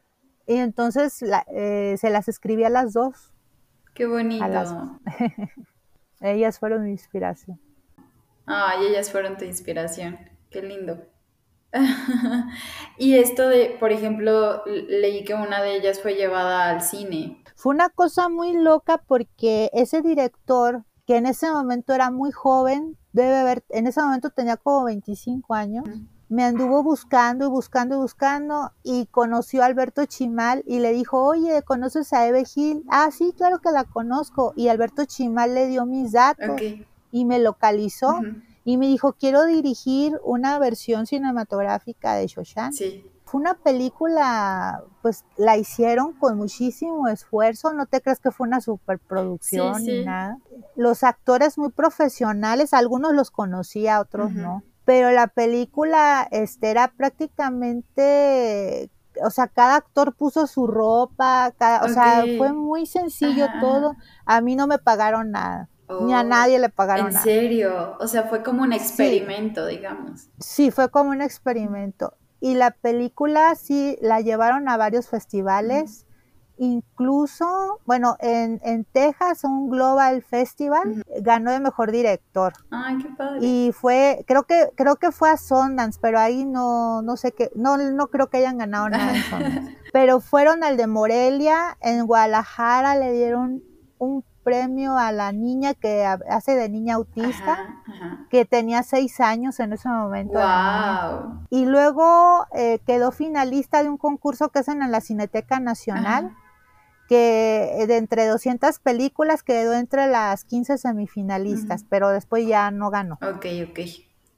[0.49, 3.33] Y entonces la- eh, se las escribí a las dos,
[3.95, 4.49] Qué bonito.
[4.49, 4.75] las-
[6.21, 7.61] ellas fueron mi inspiración.
[8.47, 10.19] Ay, ellas fueron tu inspiración.
[10.51, 10.99] Qué lindo.
[12.99, 17.43] Y esto de, por ejemplo, leí que una de ellas fue llevada al cine.
[17.57, 22.97] Fue una cosa muy loca porque ese director, que en ese momento era muy joven,
[23.13, 25.85] debe haber, en ese momento tenía como 25 años,
[26.29, 31.23] me anduvo buscando y buscando y buscando y conoció a Alberto Chimal y le dijo,
[31.23, 32.85] oye, ¿conoces a Eve Gil?
[32.89, 34.53] Ah, sí, claro que la conozco.
[34.57, 36.61] Y Alberto Chimal le dio mis datos
[37.13, 38.21] y me localizó.
[38.65, 42.73] Y me dijo, quiero dirigir una versión cinematográfica de Shoshan.
[42.73, 43.05] Sí.
[43.25, 48.61] Fue una película, pues la hicieron con muchísimo esfuerzo, no te crees que fue una
[48.61, 50.39] superproducción Sí, ni nada.
[50.77, 54.63] Los actores muy profesionales, algunos los conocía, otros no.
[54.85, 58.91] Pero la película este, era prácticamente
[59.23, 63.97] o sea, cada actor puso su ropa, cada, o sea, fue muy sencillo Ajá, todo.
[64.25, 65.69] A mí no me pagaron nada,
[66.03, 67.25] ni a nadie le pagaron ¿En nada.
[67.25, 67.97] serio?
[68.01, 70.29] O sea, fue como un experimento, digamos.
[70.39, 72.15] Sí, fue como un experimento.
[72.41, 76.07] Y la película sí la llevaron a varios festivales,
[76.57, 82.53] incluso, bueno, en, en Texas, un Global Festival, ganó de mejor director.
[82.71, 83.39] Ay, qué padre.
[83.43, 87.51] Y fue, creo que, creo que fue a Sundance, pero ahí no, no sé qué,
[87.55, 89.77] no, no creo que hayan ganado nada en Sundance.
[89.93, 93.63] Pero fueron al de Morelia, en Guadalajara le dieron
[93.99, 98.27] un premio a la niña que ha- hace de niña autista, Ajá, ajá.
[98.31, 100.39] que tenía seis años en ese momento.
[100.39, 101.47] Wow.
[101.51, 106.37] Y luego eh, quedó finalista de un concurso que hacen en la Cineteca Nacional, Ajá.
[107.09, 112.91] que eh, de entre 200 películas quedó entre las 15 semifinalistas, pero después ya no
[112.91, 113.15] ganó.
[113.23, 113.81] Ok, ok.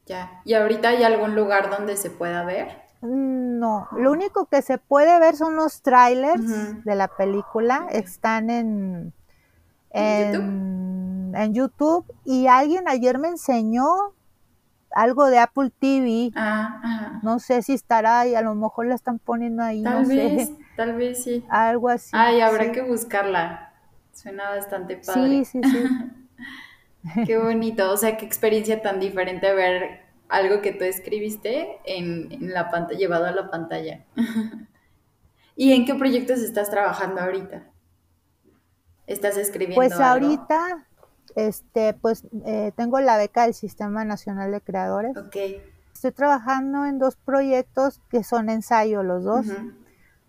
[0.07, 0.41] Ya.
[0.45, 2.69] ¿Y ahorita hay algún lugar donde se pueda ver?
[3.03, 8.51] Mm, No, lo único que se puede ver son los trailers de la película, están
[8.51, 9.13] en,
[9.97, 13.85] ¿En en, en YouTube y alguien ayer me enseñó
[14.91, 17.21] algo de Apple TV, Ah, ajá.
[17.23, 20.49] no sé si estará ahí, a lo mejor la están poniendo ahí, Tal no vez,
[20.49, 21.45] sé, tal vez sí.
[21.51, 22.11] algo así.
[22.15, 22.73] Ay, habrá sí.
[22.73, 23.73] que buscarla.
[24.13, 25.45] Suena bastante Sí, padre.
[25.45, 25.85] sí, sí.
[27.27, 27.93] Qué bonito.
[27.93, 32.99] O sea, qué experiencia tan diferente ver algo que tú escribiste en, en la pantalla,
[32.99, 34.05] llevado a la pantalla.
[35.57, 37.65] ¿Y en qué proyectos estás trabajando ahorita?
[39.07, 40.05] ¿Estás escribiendo Pues algo?
[40.05, 40.87] ahorita,
[41.35, 45.17] este, pues eh, tengo la beca del Sistema Nacional de Creadores.
[45.17, 45.37] Ok.
[45.95, 49.47] Estoy trabajando en dos proyectos que son ensayo los dos.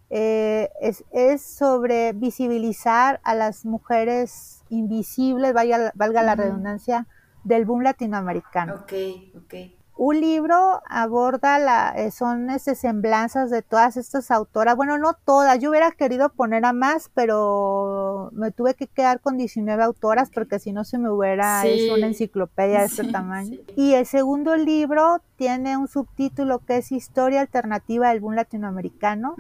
[0.10, 7.08] Eh, es, es sobre visibilizar a las mujeres invisibles, vaya- valga la redundancia,
[7.44, 8.76] del boom latinoamericano.
[8.76, 8.94] Ok,
[9.36, 9.54] ok.
[10.00, 15.58] Un libro aborda la, eh, son este, semblanzas de todas estas autoras, bueno, no todas,
[15.60, 20.60] yo hubiera querido poner a más, pero me tuve que quedar con 19 autoras porque
[20.60, 21.68] si no se me hubiera Sí.
[21.70, 23.58] hecho una enciclopedia de este tamaño.
[23.68, 23.74] sí.
[23.76, 29.36] Y el segundo libro tiene un subtítulo que es Historia Alternativa del Boom Latinoamericano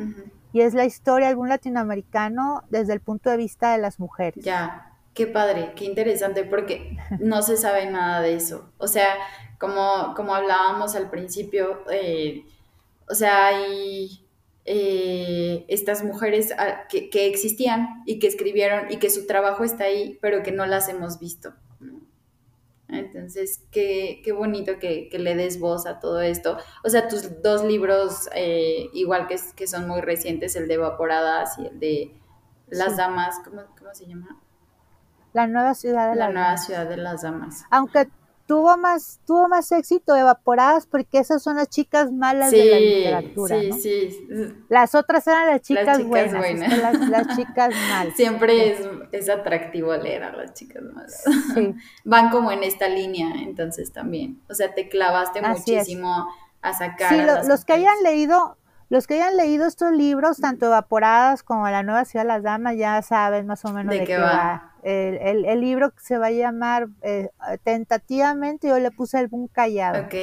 [0.54, 4.44] y es la historia del boom latinoamericano desde el punto de vista de las mujeres.
[4.44, 8.72] Ya, qué padre, qué interesante, porque no se sabe nada de eso.
[8.78, 9.08] O sea,
[9.58, 12.46] como, como hablábamos al principio, eh,
[13.10, 14.26] o sea, hay
[14.66, 19.86] eh, estas mujeres ah, que, que existían y que escribieron y que su trabajo está
[19.86, 21.54] ahí, pero que no las hemos visto.
[21.80, 22.02] ¿no?
[22.90, 26.58] Entonces, qué, qué bonito que, que le des voz a todo esto.
[26.84, 31.58] O sea, tus dos libros, eh, igual que, que son muy recientes, el de Evaporadas
[31.60, 32.20] y el de
[32.68, 32.98] Las Sí.
[32.98, 34.40] Damas, ¿cómo, cómo se llama?
[35.34, 37.64] La nueva ciudad de La la nueva ciudad de las damas.
[37.70, 38.10] Aunque
[38.48, 43.60] tuvo más, tuvo más éxito evaporadas porque esas son las chicas malas de la literatura.
[43.60, 43.76] sí, ¿no?
[43.78, 44.56] sí.
[44.70, 46.78] Las otras eran las chicas, chicas buenas, buenas.
[46.80, 48.16] las, las chicas malas.
[48.16, 51.24] Siempre es, es atractivo leer a las chicas malas.
[51.54, 51.76] Sí,
[52.06, 54.42] Van como en esta línea, entonces también.
[54.50, 55.80] O sea, te clavaste Así es.
[55.82, 56.28] muchísimo
[56.62, 57.10] a sacar.
[57.14, 57.92] Sí, a lo- las los que mujeres.
[58.00, 58.58] hayan leído,
[58.90, 62.76] los que hayan leído estos libros, tanto evaporadas como La nueva ciudad de las damas,
[62.78, 64.26] ya saben más o menos ¿De de, qué qué va?
[64.34, 64.74] va.
[64.84, 67.30] El, el- el libro se va a llamar eh,
[67.64, 70.14] tentativamente, yo le puse el boom callado, Ok.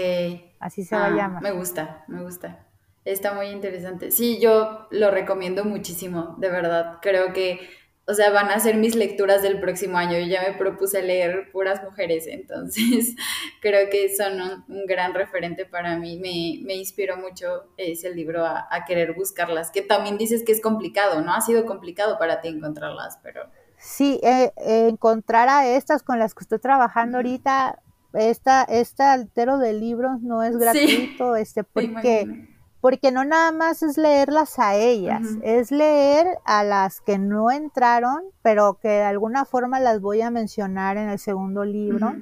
[0.61, 1.43] así se va a Ah, llamar.
[1.43, 2.67] Me gusta, me gusta.
[3.05, 4.11] Está muy interesante.
[4.11, 6.99] Sí, yo lo recomiendo muchísimo, de verdad.
[7.03, 7.61] Creo que,
[8.07, 10.19] o sea, van a ser mis lecturas del próximo año.
[10.19, 13.15] Yo ya me propuse leer puras mujeres, entonces
[13.61, 16.19] creo que son un, un gran referente para mí.
[16.19, 20.61] Me, me inspiró mucho ese libro a, a querer buscarlas, que también dices que es
[20.61, 21.33] complicado, ¿no?
[21.35, 23.43] Ha sido complicado para ti encontrarlas, pero...
[23.79, 27.81] Sí, eh, eh, encontrar a estas con las que estoy trabajando ahorita,
[28.15, 30.59] esta, este altero de libros no es Sí.
[30.61, 32.54] gratuito, este, me porque.
[32.85, 38.21] Porque no nada más es leerlas a ellas, es leer a las que no entraron,
[38.43, 42.15] pero que de alguna forma las voy a mencionar en el segundo libro,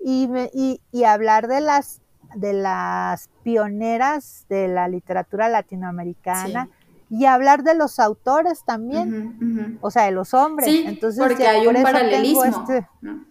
[0.00, 2.00] y, me- y, y hablar de las
[2.34, 6.68] de las pioneras de la literatura latinoamericana
[7.08, 10.68] y hablar de los autores también, o sea, de los hombres.
[10.68, 12.42] Sí, Entonces, porque ya hay un paralelismo.
[12.42, 13.24] este- ¿no?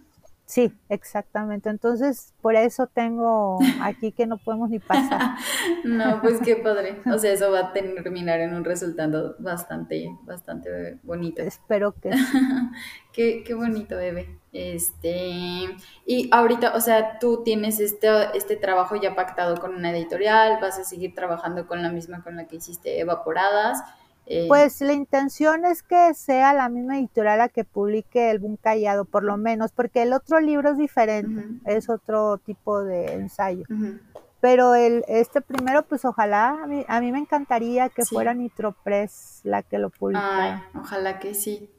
[0.54, 1.68] Sí, exactamente.
[1.68, 5.34] Entonces, por eso tengo aquí que no podemos ni pasar.
[5.84, 7.02] No, pues qué padre.
[7.12, 11.42] O sea, eso va a terminar en un resultado bastante, bastante bonito.
[11.42, 12.38] Espero que sí.
[13.12, 14.38] Qué, qué bonito, bebé.
[14.52, 15.76] Este,
[16.06, 20.78] y ahorita, o sea, tú tienes este, este trabajo ya pactado con una editorial, vas
[20.78, 23.82] a seguir trabajando con la misma con la que hiciste Evaporadas.
[24.26, 28.56] Eh, Pues la intención es que sea la misma editorial la que publique el Boom
[28.56, 33.64] Callado, por lo menos, porque el otro libro es diferente, es otro tipo de ensayo.
[34.40, 38.14] Pero el, este primero, pues ojalá, a mí, a mí me encantaría que Sí.
[38.14, 40.70] fuera Nitropress la que lo Ay, publicara.
[40.74, 41.70] ojalá que sí.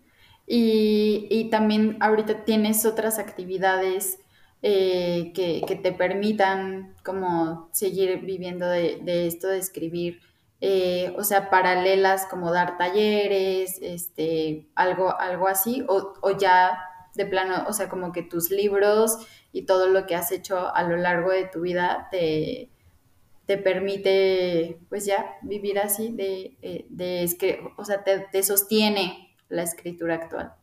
[0.48, 4.20] Y, y también ahorita tienes otras actividades
[4.62, 10.22] eh, que, que te permitan como seguir viviendo de, de esto de escribir,
[10.68, 16.80] eh, o sea, paralelas como dar talleres, este, algo, algo así, o, o ya
[17.16, 19.18] de plano, o sea, como que tus libros
[19.52, 22.72] y todo lo que has hecho a lo largo de tu vida te,
[23.46, 29.36] te permite, pues ya, vivir así, de, eh, de escri- o sea, te, te sostiene
[29.50, 30.54] la escritura actual.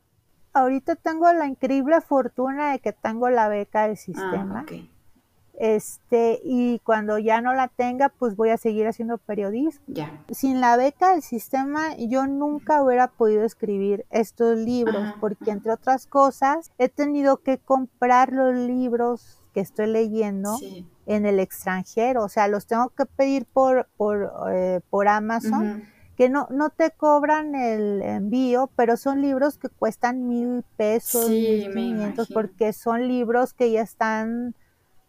[0.54, 4.66] Ahorita tengo la increíble fortuna de que tengo la beca del Ah, sistema.
[5.62, 9.80] Este, y cuando ya no la tenga, pues voy a seguir haciendo periodismo.
[9.86, 10.20] Ya.
[10.32, 15.70] Sin la beca del sistema, yo nunca hubiera podido escribir estos libros, Ajá, porque entre
[15.70, 20.84] otras cosas, he tenido que comprar los libros que estoy leyendo Sí.
[21.06, 22.24] en el extranjero.
[22.24, 25.84] O sea, los tengo que pedir por, por, eh, por Amazon,
[26.16, 31.66] que no, no te cobran el envío, pero son libros que cuestan mil pesos, Sí,
[31.72, 34.56] mil quinientos, porque son libros que ya están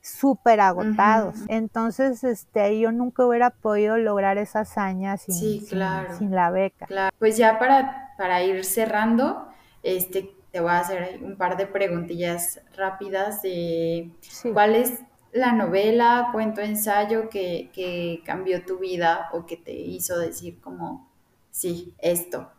[0.04, 1.36] súper agotados.
[1.48, 6.16] Entonces, este, yo nunca hubiera podido lograr esa hazaña sin, Sí, sin- claro.
[6.18, 6.86] sin la beca.
[6.88, 7.16] Claro.
[7.18, 9.48] Pues ya para, para ir cerrando,
[9.82, 14.52] este, te voy a hacer un par de preguntillas rápidas de Sí.
[14.52, 15.00] cuál es
[15.32, 21.10] la novela, cuento, ensayo que, que cambió tu vida o que te hizo decir como,
[21.50, 22.52] sí, esto.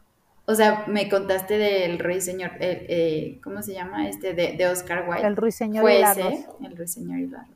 [0.46, 4.08] O sea, me contaste del Ruiseñor, eh, eh, ¿cómo se llama?
[4.08, 5.26] Este, de, de Oscar Wilde.
[5.26, 6.48] El ruiseñor Fue y la ese, rosa.
[6.62, 7.50] el Ruiseñor y la Rosa.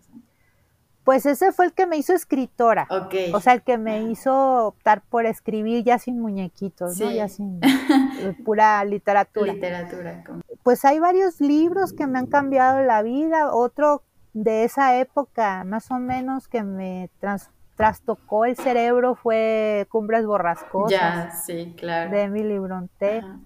[1.05, 2.87] Pues ese fue el que me hizo escritora.
[2.91, 3.15] Ok.
[3.35, 7.11] O sea, el que me hizo optar por escribir ya sin muñequitos, ¿no?
[7.11, 7.61] Ya sin
[8.21, 9.53] eh, pura literatura.
[9.55, 10.23] Literatura.
[10.27, 13.55] como- Pues hay varios libros que me han cambiado la vida.
[13.55, 14.03] Otro
[14.35, 20.91] de esa época, más o menos, que me tras- trastocó el cerebro fue Cumbres Borrascosas
[20.91, 22.11] Ya, sí, claro.
[22.11, 23.19] de Emily Bronte.
[23.19, 23.39] Ajá.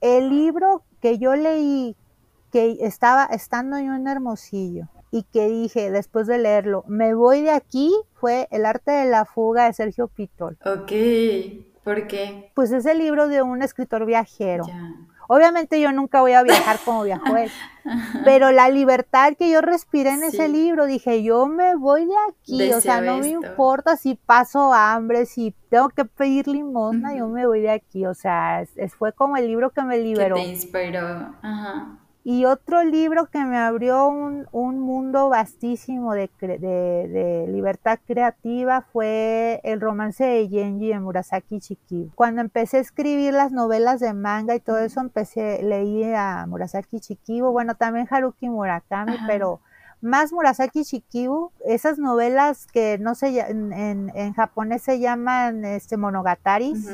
[0.00, 1.96] El libro que yo leí,
[2.50, 7.50] que estaba estando yo en Hermosillo y que dije después de leerlo, me voy de
[7.50, 10.56] aquí, fue El arte de la fuga de Sergio Pitol.
[10.64, 10.92] Ok,
[11.84, 12.50] ¿por qué?
[12.54, 14.64] Pues es el libro de un escritor viajero.
[14.66, 14.94] Ya.
[15.28, 17.50] Obviamente yo nunca voy a viajar como viajó él,
[18.24, 22.58] pero la libertad que yo respiré en ese libro, dije, yo me voy de aquí,
[22.72, 27.46] o sea, no me importa si paso hambre, si tengo que pedir limosna, yo me
[27.46, 30.36] voy de aquí, o sea, es- es- fue como el libro que me Que liberó.
[30.36, 31.34] te inspiró.
[31.42, 31.98] Ajá.
[32.28, 38.80] Y otro libro que me abrió un, un mundo vastísimo de, de- de libertad creativa
[38.92, 42.10] fue el romance de Genji de Murasaki Shikibu.
[42.16, 46.98] Cuando empecé a escribir las novelas de manga y todo eso, empecé, leí a Murasaki
[46.98, 49.24] Shikibu, bueno, también Haruki Murakami, Ajá.
[49.28, 49.60] pero
[50.00, 55.96] más Murasaki Shikibu, esas novelas que no sé, en, en, en japonés se llaman este,
[55.96, 56.88] monogataris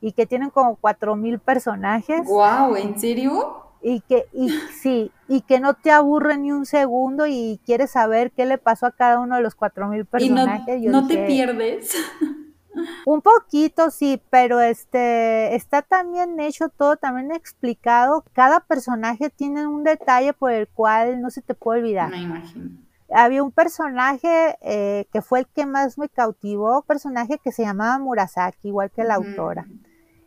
[0.00, 2.24] y que tienen como cuatro mil personajes.
[2.28, 3.65] Guau, ¿en serio?
[3.88, 4.48] Y que, y
[4.82, 8.86] sí, y que no te aburre ni un segundo y quieres saber qué le pasó
[8.86, 10.82] a cada uno de los cuatro mil Y no, personajes.
[10.82, 11.94] No te pierdes.
[13.06, 18.24] Un poquito, sí, pero este está también hecho todo, también explicado.
[18.32, 22.10] Cada personaje tiene un detalle por el cual no se te puede olvidar.
[22.10, 22.70] Me imagino.
[23.08, 27.62] Había un personaje eh, que fue el que más me cautivó, un personaje que se
[27.62, 29.64] llamaba Murasaki, igual que la autora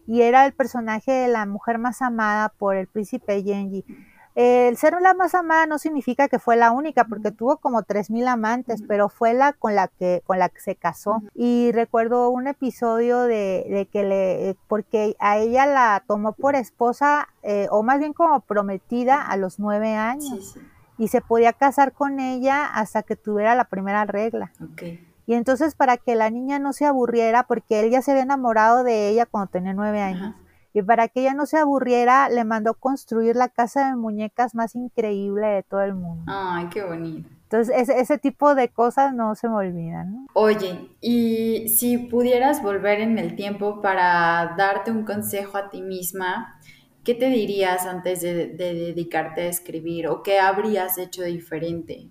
[0.09, 3.85] y era el personaje de la mujer más amada por el príncipe Genji.
[4.33, 8.25] El ser la más amada no significa que fue la única, porque tuvo como 3.000
[8.27, 11.21] amantes, pero fue la con la que, con la que se casó.
[11.35, 17.27] Y recuerdo un episodio de, de que le, porque a ella la tomó por esposa,
[17.43, 20.67] eh, o más bien como prometida a los nueve años, Sí, sí.
[20.97, 24.53] y se podía casar con ella hasta que tuviera la primera regla.
[25.29, 28.83] Y entonces para que la niña no se aburriera, porque él ya se había enamorado
[28.83, 30.39] de ella cuando tenía nueve años, Ajá.
[30.73, 34.73] y para que ella no se aburriera, le mandó construir la casa de muñecas más
[34.73, 36.23] increíble de todo el mundo.
[36.25, 37.29] Ay, qué bonito.
[37.43, 40.25] Entonces ese, ese tipo de cosas no se me olvidan, ¿no?
[40.33, 46.59] Oye, y si pudieras volver en el tiempo para darte un consejo a ti misma,
[47.03, 52.09] ¿qué te dirías antes de, de dedicarte a escribir o qué habrías hecho diferente?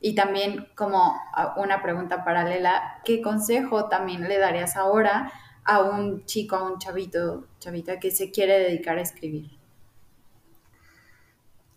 [0.00, 5.30] Y también como a- una pregunta paralela, ¿qué consejo también le darías ahora
[5.64, 9.50] a un chico, a un chavito, chavita que se quiere dedicar a escribir?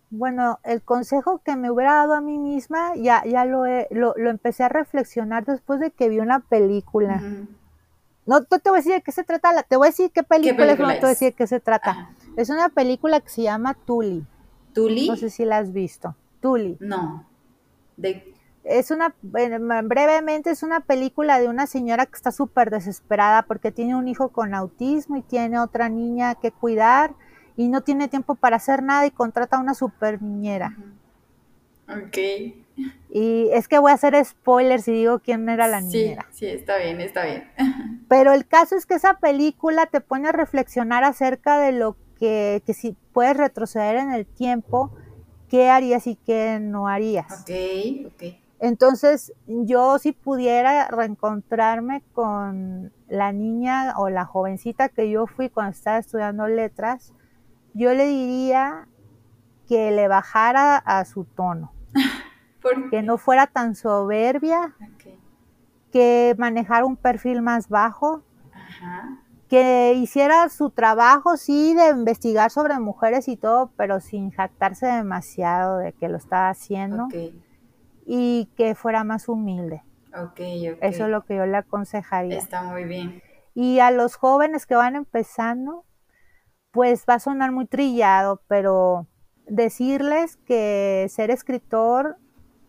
[0.09, 4.13] Bueno, el consejo que me hubiera dado a mí misma, ya, ya lo, he- lo,
[4.15, 7.19] lo empecé a reflexionar después de que vi una película.
[8.25, 10.11] No, no te voy a decir de qué se trata, la- te voy a decir
[10.11, 11.89] qué película, es, no película te voy a decir de qué se trata.
[11.91, 12.09] Ajá.
[12.37, 14.25] Es una película que se llama Tully.
[14.73, 15.07] ¿Tuli?
[15.07, 16.15] No sé si la has visto.
[16.41, 16.77] Tully.
[16.79, 17.25] No.
[17.97, 18.33] De...
[18.63, 23.95] Es una, brevemente, es una película de una señora que está súper desesperada porque tiene
[23.95, 27.13] un hijo con autismo y tiene otra niña que cuidar
[27.57, 30.77] y no tiene tiempo para hacer nada y contrata a una super niñera.
[31.89, 32.17] Ok.
[33.09, 36.25] Y es que voy a hacer spoilers si digo quién era la niñera.
[36.31, 37.43] Sí, está bien, está bien.
[38.07, 42.63] Pero el caso es que esa película te pone a reflexionar acerca de lo que,
[42.65, 44.95] que si puedes retroceder en el tiempo,
[45.53, 47.27] qué harías y qué no harías.
[47.41, 48.23] Ok, ok.
[48.57, 55.73] Entonces, yo si pudiera reencontrarme con la niña o la jovencita que yo fui cuando
[55.73, 57.13] estaba estudiando letras,
[57.75, 58.87] yo le diría
[59.67, 61.71] que le bajara a su tono,
[62.89, 64.73] que no fuera tan soberbia,
[65.91, 68.23] que manejara un perfil más bajo,
[69.53, 75.77] que hiciera su trabajo, sí, de investigar sobre mujeres y todo, pero sin jactarse demasiado
[75.77, 77.07] de que lo estaba haciendo
[78.07, 79.83] y que fuera más humilde.
[80.81, 82.35] Eso es lo que yo le aconsejaría.
[82.35, 83.21] Está muy bien.
[83.53, 85.85] Y a los jóvenes que van empezando,
[86.71, 89.05] pues va a sonar muy trillado, pero
[89.45, 92.17] decirles que ser escritor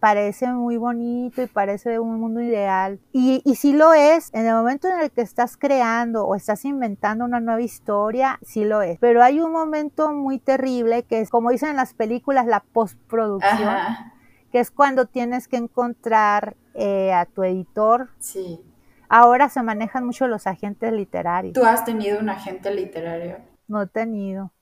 [0.04, 3.00] parece muy bonito y parece un mundo ideal.
[3.10, 6.66] Y, y sí lo es, en el momento en el que estás creando o estás
[6.66, 8.98] inventando una nueva historia, sí lo es.
[8.98, 13.68] Pero hay un momento muy terrible que es, como dicen en las películas, la postproducción.
[13.68, 14.10] Ajá
[14.54, 18.10] que es cuando tienes que encontrar eh, a tu editor.
[18.20, 18.60] Sí.
[19.08, 21.54] Ahora se manejan mucho los agentes literarios.
[21.54, 23.38] ¿Tú has tenido un agente literario?
[23.66, 24.52] No he tenido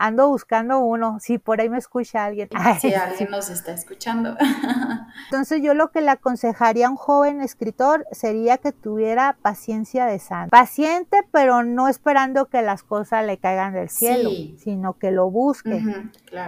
[0.00, 2.48] ando buscando uno, si por ahí me escucha alguien.
[2.80, 4.34] Si alguien nos está escuchando.
[5.26, 10.18] Entonces yo lo que le aconsejaría a un joven escritor sería que tuviera paciencia de
[10.18, 10.50] santo.
[10.50, 15.84] Paciente, pero no esperando que las cosas le caigan del cielo, sino que lo busque.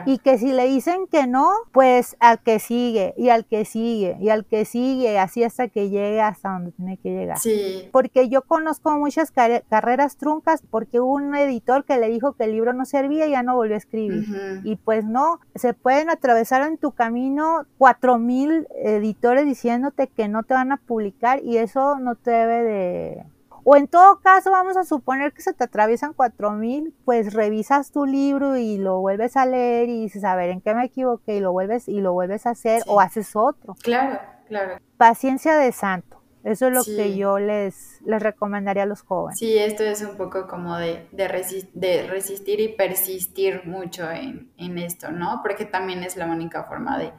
[0.07, 4.17] Y que si le dicen que no, pues al que sigue, y al que sigue,
[4.19, 7.39] y al que sigue, así hasta que llegue hasta donde tiene que llegar.
[7.39, 7.89] Sí.
[7.93, 12.53] Porque yo conozco muchas carreras truncas porque hubo un editor que le dijo que el
[12.53, 14.61] libro no servía y no volvió a escribir.
[14.65, 20.43] Y pues no, se pueden atravesar en tu camino cuatro mil editores diciéndote que no
[20.43, 23.27] te van a publicar y eso no te debe de...
[23.65, 27.93] O en todo caso, vamos a suponer que se te atraviesan cuatro mil, pues revisas
[27.93, 31.37] tu libro y lo vuelves a leer y dices, a ver, ¿en qué me equivoqué?
[31.37, 33.77] Y lo vuelves, y lo vuelves a hacer o haces otro.
[33.83, 34.19] Claro,
[34.49, 34.79] claro.
[34.97, 36.22] Paciencia de santo.
[36.45, 39.39] Eso es lo que yo les, les recomendaría a los jóvenes.
[39.39, 45.41] Sí, esto es un poco como de, de, resistir y persistir mucho en, esto, ¿no?
[45.43, 47.13] Porque también es la única forma de,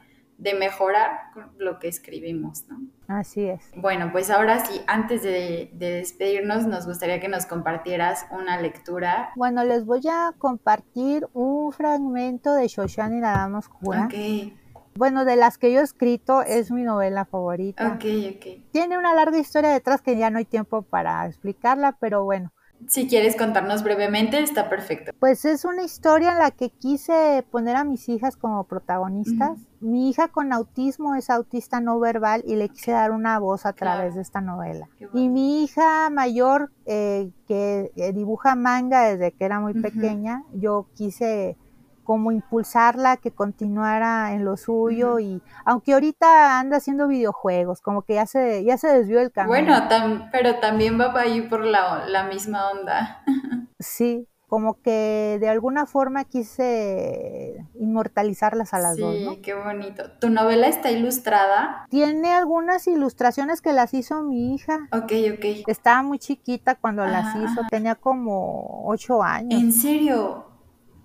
[0.58, 2.80] mejorar lo que escribimos, ¿no?
[3.08, 3.62] Así es.
[3.76, 9.30] Bueno, pues ahora sí, antes de, despedirnos, nos gustaría que nos compartieras una lectura.
[9.36, 14.06] Bueno, les voy a compartir un fragmento de Shoshana y la Dama Oscura.
[14.06, 14.54] Ok
[14.96, 17.94] bueno, de las que yo he escrito es mi novela favorita.
[17.94, 18.04] Ok,
[18.36, 18.62] ok.
[18.70, 22.52] Tiene una larga historia detrás que ya no hay tiempo para explicarla, pero bueno.
[22.86, 25.12] Si quieres contarnos brevemente, está perfecto.
[25.18, 29.58] Pues es una historia en la que quise poner a mis hijas como protagonistas.
[29.80, 33.72] Mi hija con autismo es autista no verbal y le quise dar una voz a
[33.72, 34.88] través de esta novela.
[35.14, 40.86] Y mi hija mayor, eh, que eh, dibuja manga desde que era muy pequeña, yo
[40.94, 41.56] quise
[42.04, 48.14] como impulsarla que continuara en lo suyo y aunque ahorita anda haciendo videojuegos, como que
[48.14, 49.54] ya se, ya se desvió el camino.
[49.88, 53.24] Bueno, pero también va ahí por la, la misma onda.
[53.78, 59.42] sí, como que de alguna forma quise inmortalizarlas a las dos, ¿no?
[59.42, 60.04] qué bonito.
[60.20, 61.86] ¿Tu novela está ilustrada?
[61.90, 64.88] Tiene algunas ilustraciones que las hizo mi hija.
[64.92, 65.66] Ok, ok.
[65.66, 69.60] Estaba muy chiquita cuando las hizo, tenía como ocho años.
[69.60, 70.53] ¿En serio?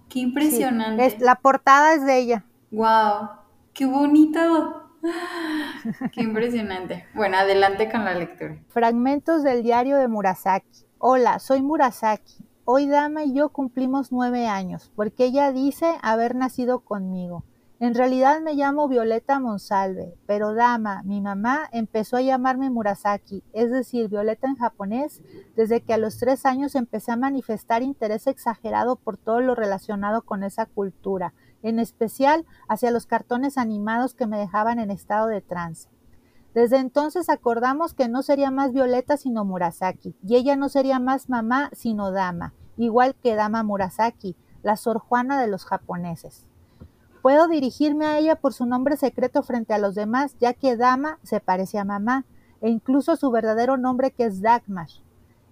[0.10, 1.18] Qué impresionante.
[1.20, 2.46] la portada es de ella.
[2.72, 3.30] Wow,
[3.74, 4.86] qué bonito.
[6.12, 7.06] Qué impresionante.
[7.16, 8.58] Bueno, adelante con la lectura.
[8.68, 10.86] Fragmentos del diario de Murasaki.
[10.98, 12.46] Hola, soy Murasaki.
[12.66, 17.46] Hoy Dama y yo cumplimos nueve años, porque ella dice haber nacido conmigo.
[17.82, 23.72] En realidad me llamo Violeta Monsalve, pero Dama, mi mamá, empezó a llamarme Murasaki, es
[23.72, 25.22] decir, Violeta en japonés,
[25.56, 30.24] desde que a los tres años empecé a manifestar interés exagerado por todo lo relacionado
[30.24, 35.40] con esa cultura, en especial hacia los cartones animados que me dejaban en estado de
[35.40, 35.88] trance.
[36.54, 41.30] Desde entonces acordamos que no sería más Violeta sino Murasaki, y ella no sería más
[41.30, 46.49] mamá sino Dama, igual que Dama Murasaki, la Sor Juana de los japoneses.
[47.22, 51.20] Puedo dirigirme a ella por su nombre secreto frente a los demás, ya que Dama
[51.24, 52.26] se parece a mamá,
[52.62, 54.88] e incluso su verdadero nombre que es Dagmar.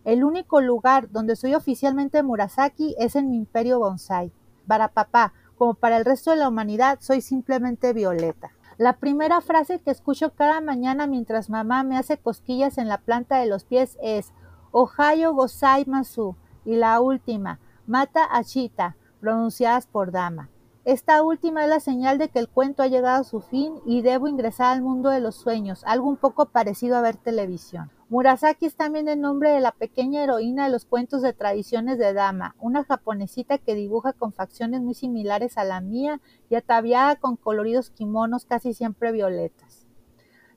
[0.05, 4.31] El único lugar donde soy oficialmente Murasaki es en mi imperio bonsai.
[4.65, 8.51] Para papá, como para el resto de la humanidad, soy simplemente Violeta.
[8.77, 13.39] La primera frase que escucho cada mañana mientras mamá me hace cosquillas en la planta
[13.39, 14.31] de los pies es
[14.71, 20.49] Ohio gozaimasu y la última, Mata Achita, pronunciadas por Dama.
[20.87, 24.03] Esta última es la señal de que el cuento ha llegado a su fin y
[24.03, 27.91] debo ingresar al mundo de los sueños, algo un poco parecido a ver televisión.
[28.07, 32.13] Murasaki es también el nombre de la pequeña heroína de los cuentos de tradiciones de
[32.13, 37.35] Dama, una japonesita que dibuja con facciones muy similares a la mía y ataviada con
[37.35, 39.87] coloridos kimonos casi siempre violetas.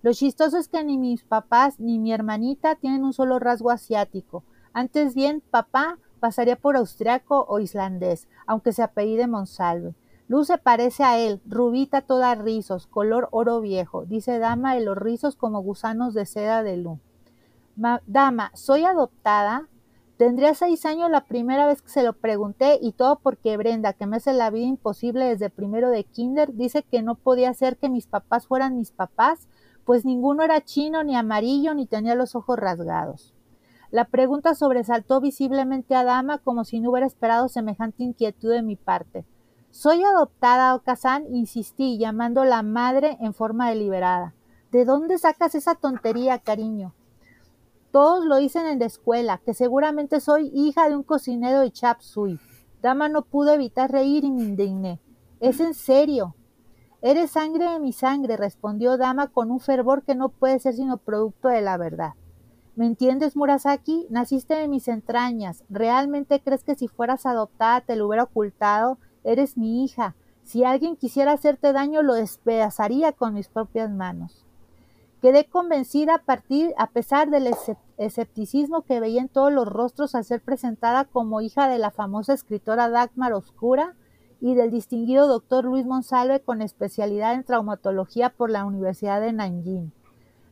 [0.01, 4.45] Lo chistoso es que ni mis papás ni mi hermanita tienen un solo rasgo asiático.
[4.73, 9.97] Antes bien, papá pasaría por austriaco o islandés, aunque se apellide Monsalve.
[10.31, 14.97] Luz se parece a él, rubita toda rizos, color oro viejo, dice Dama de los
[14.97, 17.01] rizos como gusanos de seda de Lu.
[18.07, 19.67] dama, ¿soy adoptada?
[20.19, 24.07] Tendría seis años la primera vez que se lo pregunté y todo porque Brenda, que
[24.07, 27.89] me hace la vida imposible desde primero de kinder, dice que no podía ser que
[27.89, 29.49] mis papás fueran mis papás,
[29.85, 33.35] pues ninguno era chino ni amarillo ni tenía los ojos rasgados.
[33.91, 38.77] La pregunta sobresaltó visiblemente a Dama como si no hubiera esperado semejante inquietud de mi
[38.77, 39.25] parte.
[39.71, 44.35] Soy adoptada, Okazan, insistí, llamando la madre en forma deliberada.
[44.73, 46.93] ¿De dónde sacas esa tontería, cariño?
[47.93, 52.01] Todos lo dicen en la escuela, que seguramente soy hija de un cocinero de chap
[52.01, 52.41] suey.
[52.83, 55.01] Dama no pudo evitar reír y me indigné.
[55.39, 56.35] Es en serio.
[57.01, 60.99] Eres sangre de mi sangre, respondió Dama con un fervor que no puede ser sino
[60.99, 62.15] producto de la verdad.
[62.75, 64.07] ¿Me entiendes, Murasaki?
[64.11, 65.65] Naciste de mis entrañas.
[65.69, 68.99] ¿Realmente crees que si fueras adoptada te lo hubiera ocultado?
[69.25, 70.15] Eres mi hija.
[70.43, 74.47] Si alguien quisiera hacerte daño, lo despedazaría con mis propias manos.
[75.21, 77.55] Quedé convencida a partir, a pesar del
[77.99, 82.33] escepticismo que veía en todos los rostros al ser presentada como hija de la famosa
[82.33, 83.95] escritora Dagmar Oscura
[84.41, 89.93] y del distinguido doctor Luis Monsalve con especialidad en traumatología por la Universidad de Nanjing.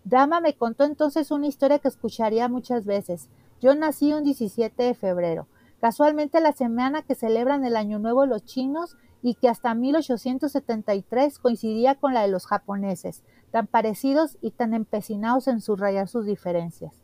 [0.04, 3.30] Dama me contó entonces una historia que escucharía muchas veces.
[3.62, 5.46] Yo nací un 17 de febrero
[5.80, 11.94] casualmente la semana que celebran el Año Nuevo los chinos y que hasta 1873 coincidía
[11.94, 16.94] con la de los japoneses, tan parecidos y tan empecinados en subrayar sus diferencias.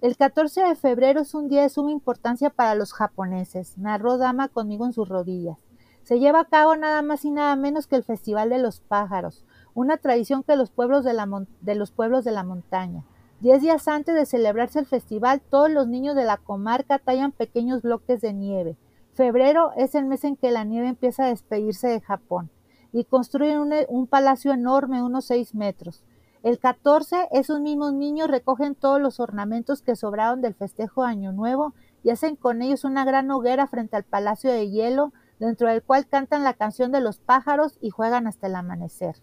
[0.00, 4.48] El 14 de febrero es un día de suma importancia para los japoneses, narró Dama
[4.48, 5.58] conmigo en sus rodillas.
[6.02, 9.44] Se lleva a cabo nada más y nada menos que el Festival de los Pájaros,
[9.74, 11.28] una tradición que los pueblos de, la
[11.60, 13.04] de los pueblos de la montaña.
[13.42, 17.82] Diez días antes de celebrarse el festival, todos los niños de la comarca tallan pequeños
[17.82, 18.76] bloques de nieve.
[19.14, 22.52] Febrero es el mes en que la nieve empieza a despedirse de Japón
[22.92, 26.04] y construyen un, palacio enorme, unos seis metros.
[26.44, 31.32] El 14, esos mismos niños recogen todos los ornamentos que sobraron del festejo de Año
[31.32, 31.74] Nuevo
[32.04, 36.06] y hacen con ellos una gran hoguera frente al palacio de hielo, dentro del cual
[36.06, 39.16] cantan la canción de los pájaros y juegan hasta el amanecer.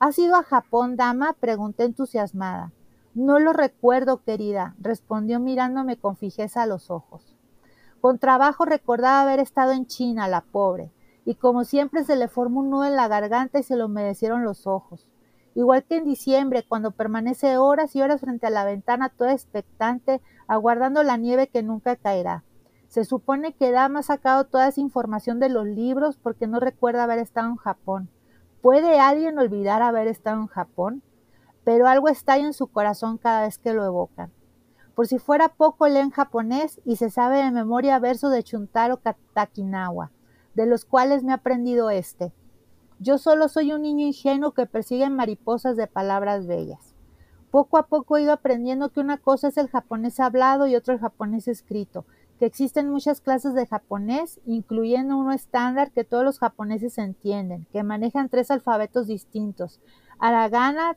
[0.00, 1.36] ¿Has ido a Japón, dama?
[1.38, 2.72] pregunté entusiasmada.
[3.16, 7.34] No lo recuerdo, querida, respondió mirándome con fijeza a los ojos.
[8.02, 10.92] Con trabajo recordaba haber estado en China, la pobre,
[11.24, 14.44] y como siempre se le formó un nudo en la garganta y se lo humedecieron
[14.44, 15.08] los ojos.
[15.54, 20.20] Igual que en diciembre, cuando permanece horas y horas frente a la ventana toda expectante,
[20.46, 22.44] aguardando la nieve que nunca caerá.
[22.88, 27.04] Se supone que Dama ha sacado toda esa información de los libros porque no recuerda
[27.04, 28.10] haber estado en Japón.
[28.60, 31.02] ¿Puede alguien olvidar haber estado en Japón?
[31.66, 34.30] Pero algo estalla en su corazón cada vez que lo evocan.
[34.94, 39.00] Por si fuera poco, lee en japonés y se sabe de memoria versos de Chuntaro
[39.34, 40.12] Takinawa,
[40.54, 42.32] de los cuales me ha aprendido este.
[43.00, 46.94] Yo solo soy un niño ingenuo que persigue mariposas de palabras bellas.
[47.50, 50.94] Poco a poco he ido aprendiendo que una cosa es el japonés hablado y otro
[50.94, 52.04] el japonés escrito,
[52.38, 57.82] que existen muchas clases de japonés, incluyendo uno estándar que todos los japoneses entienden, que
[57.82, 59.80] manejan tres alfabetos distintos,
[60.18, 60.96] Aragana,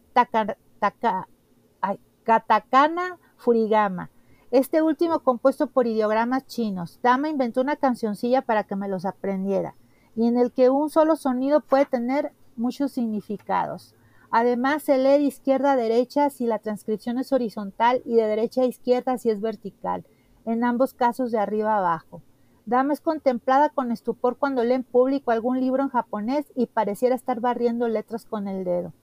[2.23, 4.09] Katakana, Furigama.
[4.51, 6.99] Este último compuesto por ideogramas chinos.
[7.03, 9.75] Dama inventó una cancioncilla para que me los aprendiera,
[10.15, 13.93] y en el que un solo sonido puede tener muchos significados.
[14.31, 18.61] Además, se lee de izquierda a derecha si la transcripción es horizontal y de derecha
[18.61, 20.05] a izquierda si es vertical,
[20.45, 22.21] en ambos casos de arriba a abajo.
[22.65, 27.15] Dama es contemplada con estupor cuando lee en público algún libro en japonés y pareciera
[27.15, 28.93] estar barriendo letras con el dedo.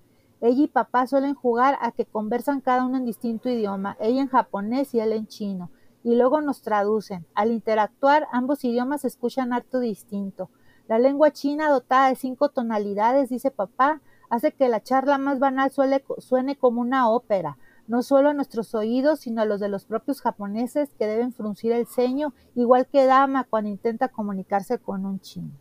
[0.41, 4.28] Ella y papá suelen jugar a que conversan cada uno en distinto idioma, ella en
[4.28, 5.70] japonés y él en chino,
[6.05, 7.26] y luego nos traducen.
[7.34, 10.51] Al interactuar, ambos idiomas escuchan harto distinto.
[10.89, 15.70] La lengua china dotada de cinco tonalidades, dice papá, hace que la charla más banal
[15.70, 17.57] suene como una ópera,
[17.89, 21.72] no solo a nuestros oídos, sino a los de los propios japoneses que deben fruncir
[21.72, 25.53] el ceño, igual que Dama cuando intenta comunicarse con un chino.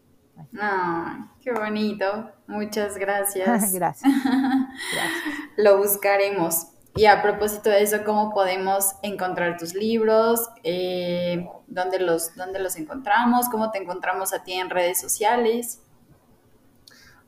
[0.59, 2.31] Ay, qué bonito.
[2.47, 3.47] Muchas gracias.
[3.73, 3.73] Gracias.
[3.73, 4.13] Gracias.
[5.57, 6.67] Lo buscaremos.
[6.97, 10.49] Y a propósito de eso, ¿cómo podemos encontrar tus libros?
[10.63, 13.49] Eh, ¿dónde, los, ¿Dónde los encontramos?
[13.49, 15.81] ¿Cómo te encontramos a ti en redes sociales?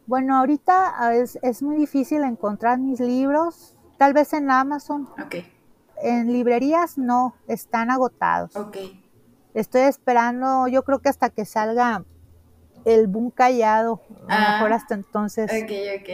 [0.05, 5.09] Bueno, ahorita ah, es, es muy difícil encontrar mis libros, tal vez en Amazon.
[5.21, 5.35] Ok,
[6.01, 8.55] En librerías no, están agotados.
[8.55, 8.77] ok.
[9.53, 12.05] Estoy esperando, yo creo que hasta que salga
[12.93, 14.51] el boom callado, a lo Ah.
[14.53, 15.51] mejor hasta entonces.
[15.51, 15.71] Ok,
[16.01, 16.09] ok.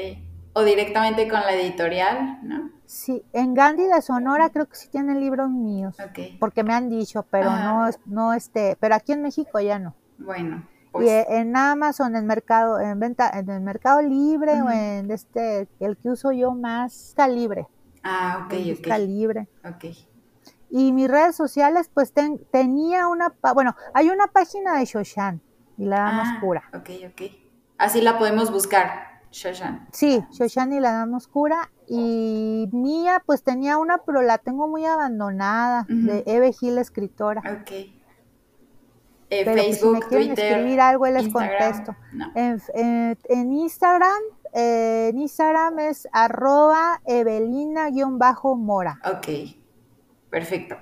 [0.56, 2.72] O directamente con la editorial, ¿no?
[2.86, 6.38] Sí, en Gandhi de Sonora creo que sí tienen libros míos, Ok.
[6.40, 7.90] porque me han dicho, pero Ah.
[8.06, 9.96] no, no este, pero aquí en México ya no.
[10.20, 14.70] Bueno, Y pues eh, en Amazon, en mercado, en venta, en el Mercado Libre o
[14.70, 17.68] en este, el que uso yo más, está libre,
[18.04, 19.02] Ah, ok, está ok.
[19.02, 19.48] libre.
[19.66, 19.86] Ok.
[20.70, 25.42] Y mis redes sociales, pues ten- tenía una, bueno, hay una página de Shoshan
[25.78, 26.64] y la dama Ah, oscura.
[26.74, 27.22] Ok, ok.
[27.78, 29.88] Así la podemos buscar, Shoshan.
[29.92, 31.70] Sí, Shoshan y la dama oscura.
[31.88, 37.42] Y mía, pues tenía una, pero la tengo muy abandonada, de Eve Gil, escritora.
[37.62, 37.72] Ok.
[37.72, 41.58] Eh, Pero pues, si me Facebook, quieren Twitter, escribir algo, les Instagram.
[41.60, 41.96] contesto.
[42.14, 42.32] No.
[42.36, 44.22] En, en- en Instagram,
[44.54, 49.00] eh, en Instagram es arroba evelina-mora.
[49.06, 49.28] Ok,
[50.30, 50.76] perfecto.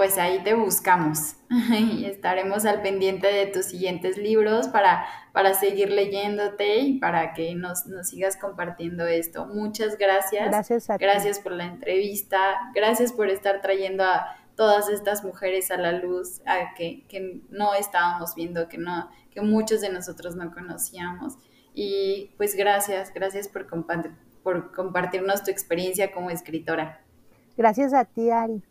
[0.00, 5.90] Pues ahí te buscamos y estaremos al pendiente de tus siguientes libros para, para seguir
[5.90, 9.44] leyéndote y para que nos, nos sigas compartiendo esto.
[9.44, 10.48] Muchas gracias.
[10.48, 11.04] Gracias a ti.
[11.04, 12.38] Gracias por la entrevista.
[12.74, 17.74] Gracias por estar trayendo a todas estas mujeres a la luz a que, que no
[17.74, 21.34] estábamos viendo, que, no, que muchos de nosotros no conocíamos.
[21.74, 27.02] Y pues gracias, gracias por, compa- por compartirnos tu experiencia como escritora.
[27.58, 28.62] Gracias a ti, Ari.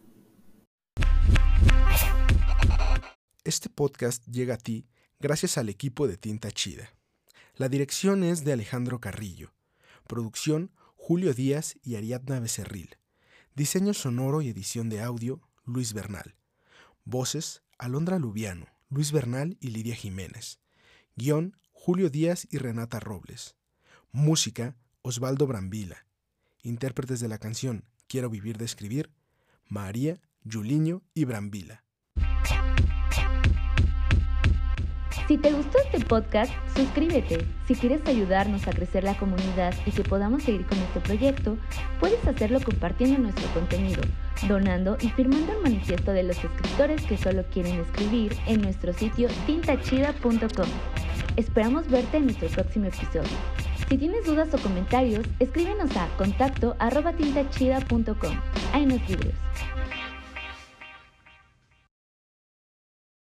[3.45, 4.85] Este podcast llega a ti
[5.19, 6.89] gracias al equipo de Tinta Chida.
[7.55, 9.53] La dirección es de Alejandro Carrillo.
[10.07, 12.97] Producción Julio Díaz y Ariadna Becerril.
[13.55, 16.35] Diseño sonoro y edición de audio Luis Bernal.
[17.05, 20.59] Voces Alondra Lubiano, Luis Bernal y Lidia Jiménez.
[21.15, 23.55] Guión Julio Díaz y Renata Robles.
[24.11, 26.05] Música Osvaldo Brambila.
[26.61, 29.11] Intérpretes de la canción Quiero vivir de escribir
[29.65, 31.85] María, Juliño y Brambila.
[35.30, 37.45] Si te gustó este podcast, suscríbete.
[37.67, 41.55] Si quieres ayudarnos a crecer la comunidad y que podamos seguir con este proyecto,
[41.99, 44.01] puedes hacerlo compartiendo nuestro contenido,
[44.47, 49.30] donando y firmando el manifiesto de los escritores que solo quieren escribir en nuestro sitio
[49.45, 50.67] tintachida.com.
[51.36, 53.30] Esperamos verte en nuestro próximo episodio.
[53.88, 58.36] Si tienes dudas o comentarios, escríbenos a contacto arroba tintachida.com.
[58.73, 59.36] Ahí nos libros.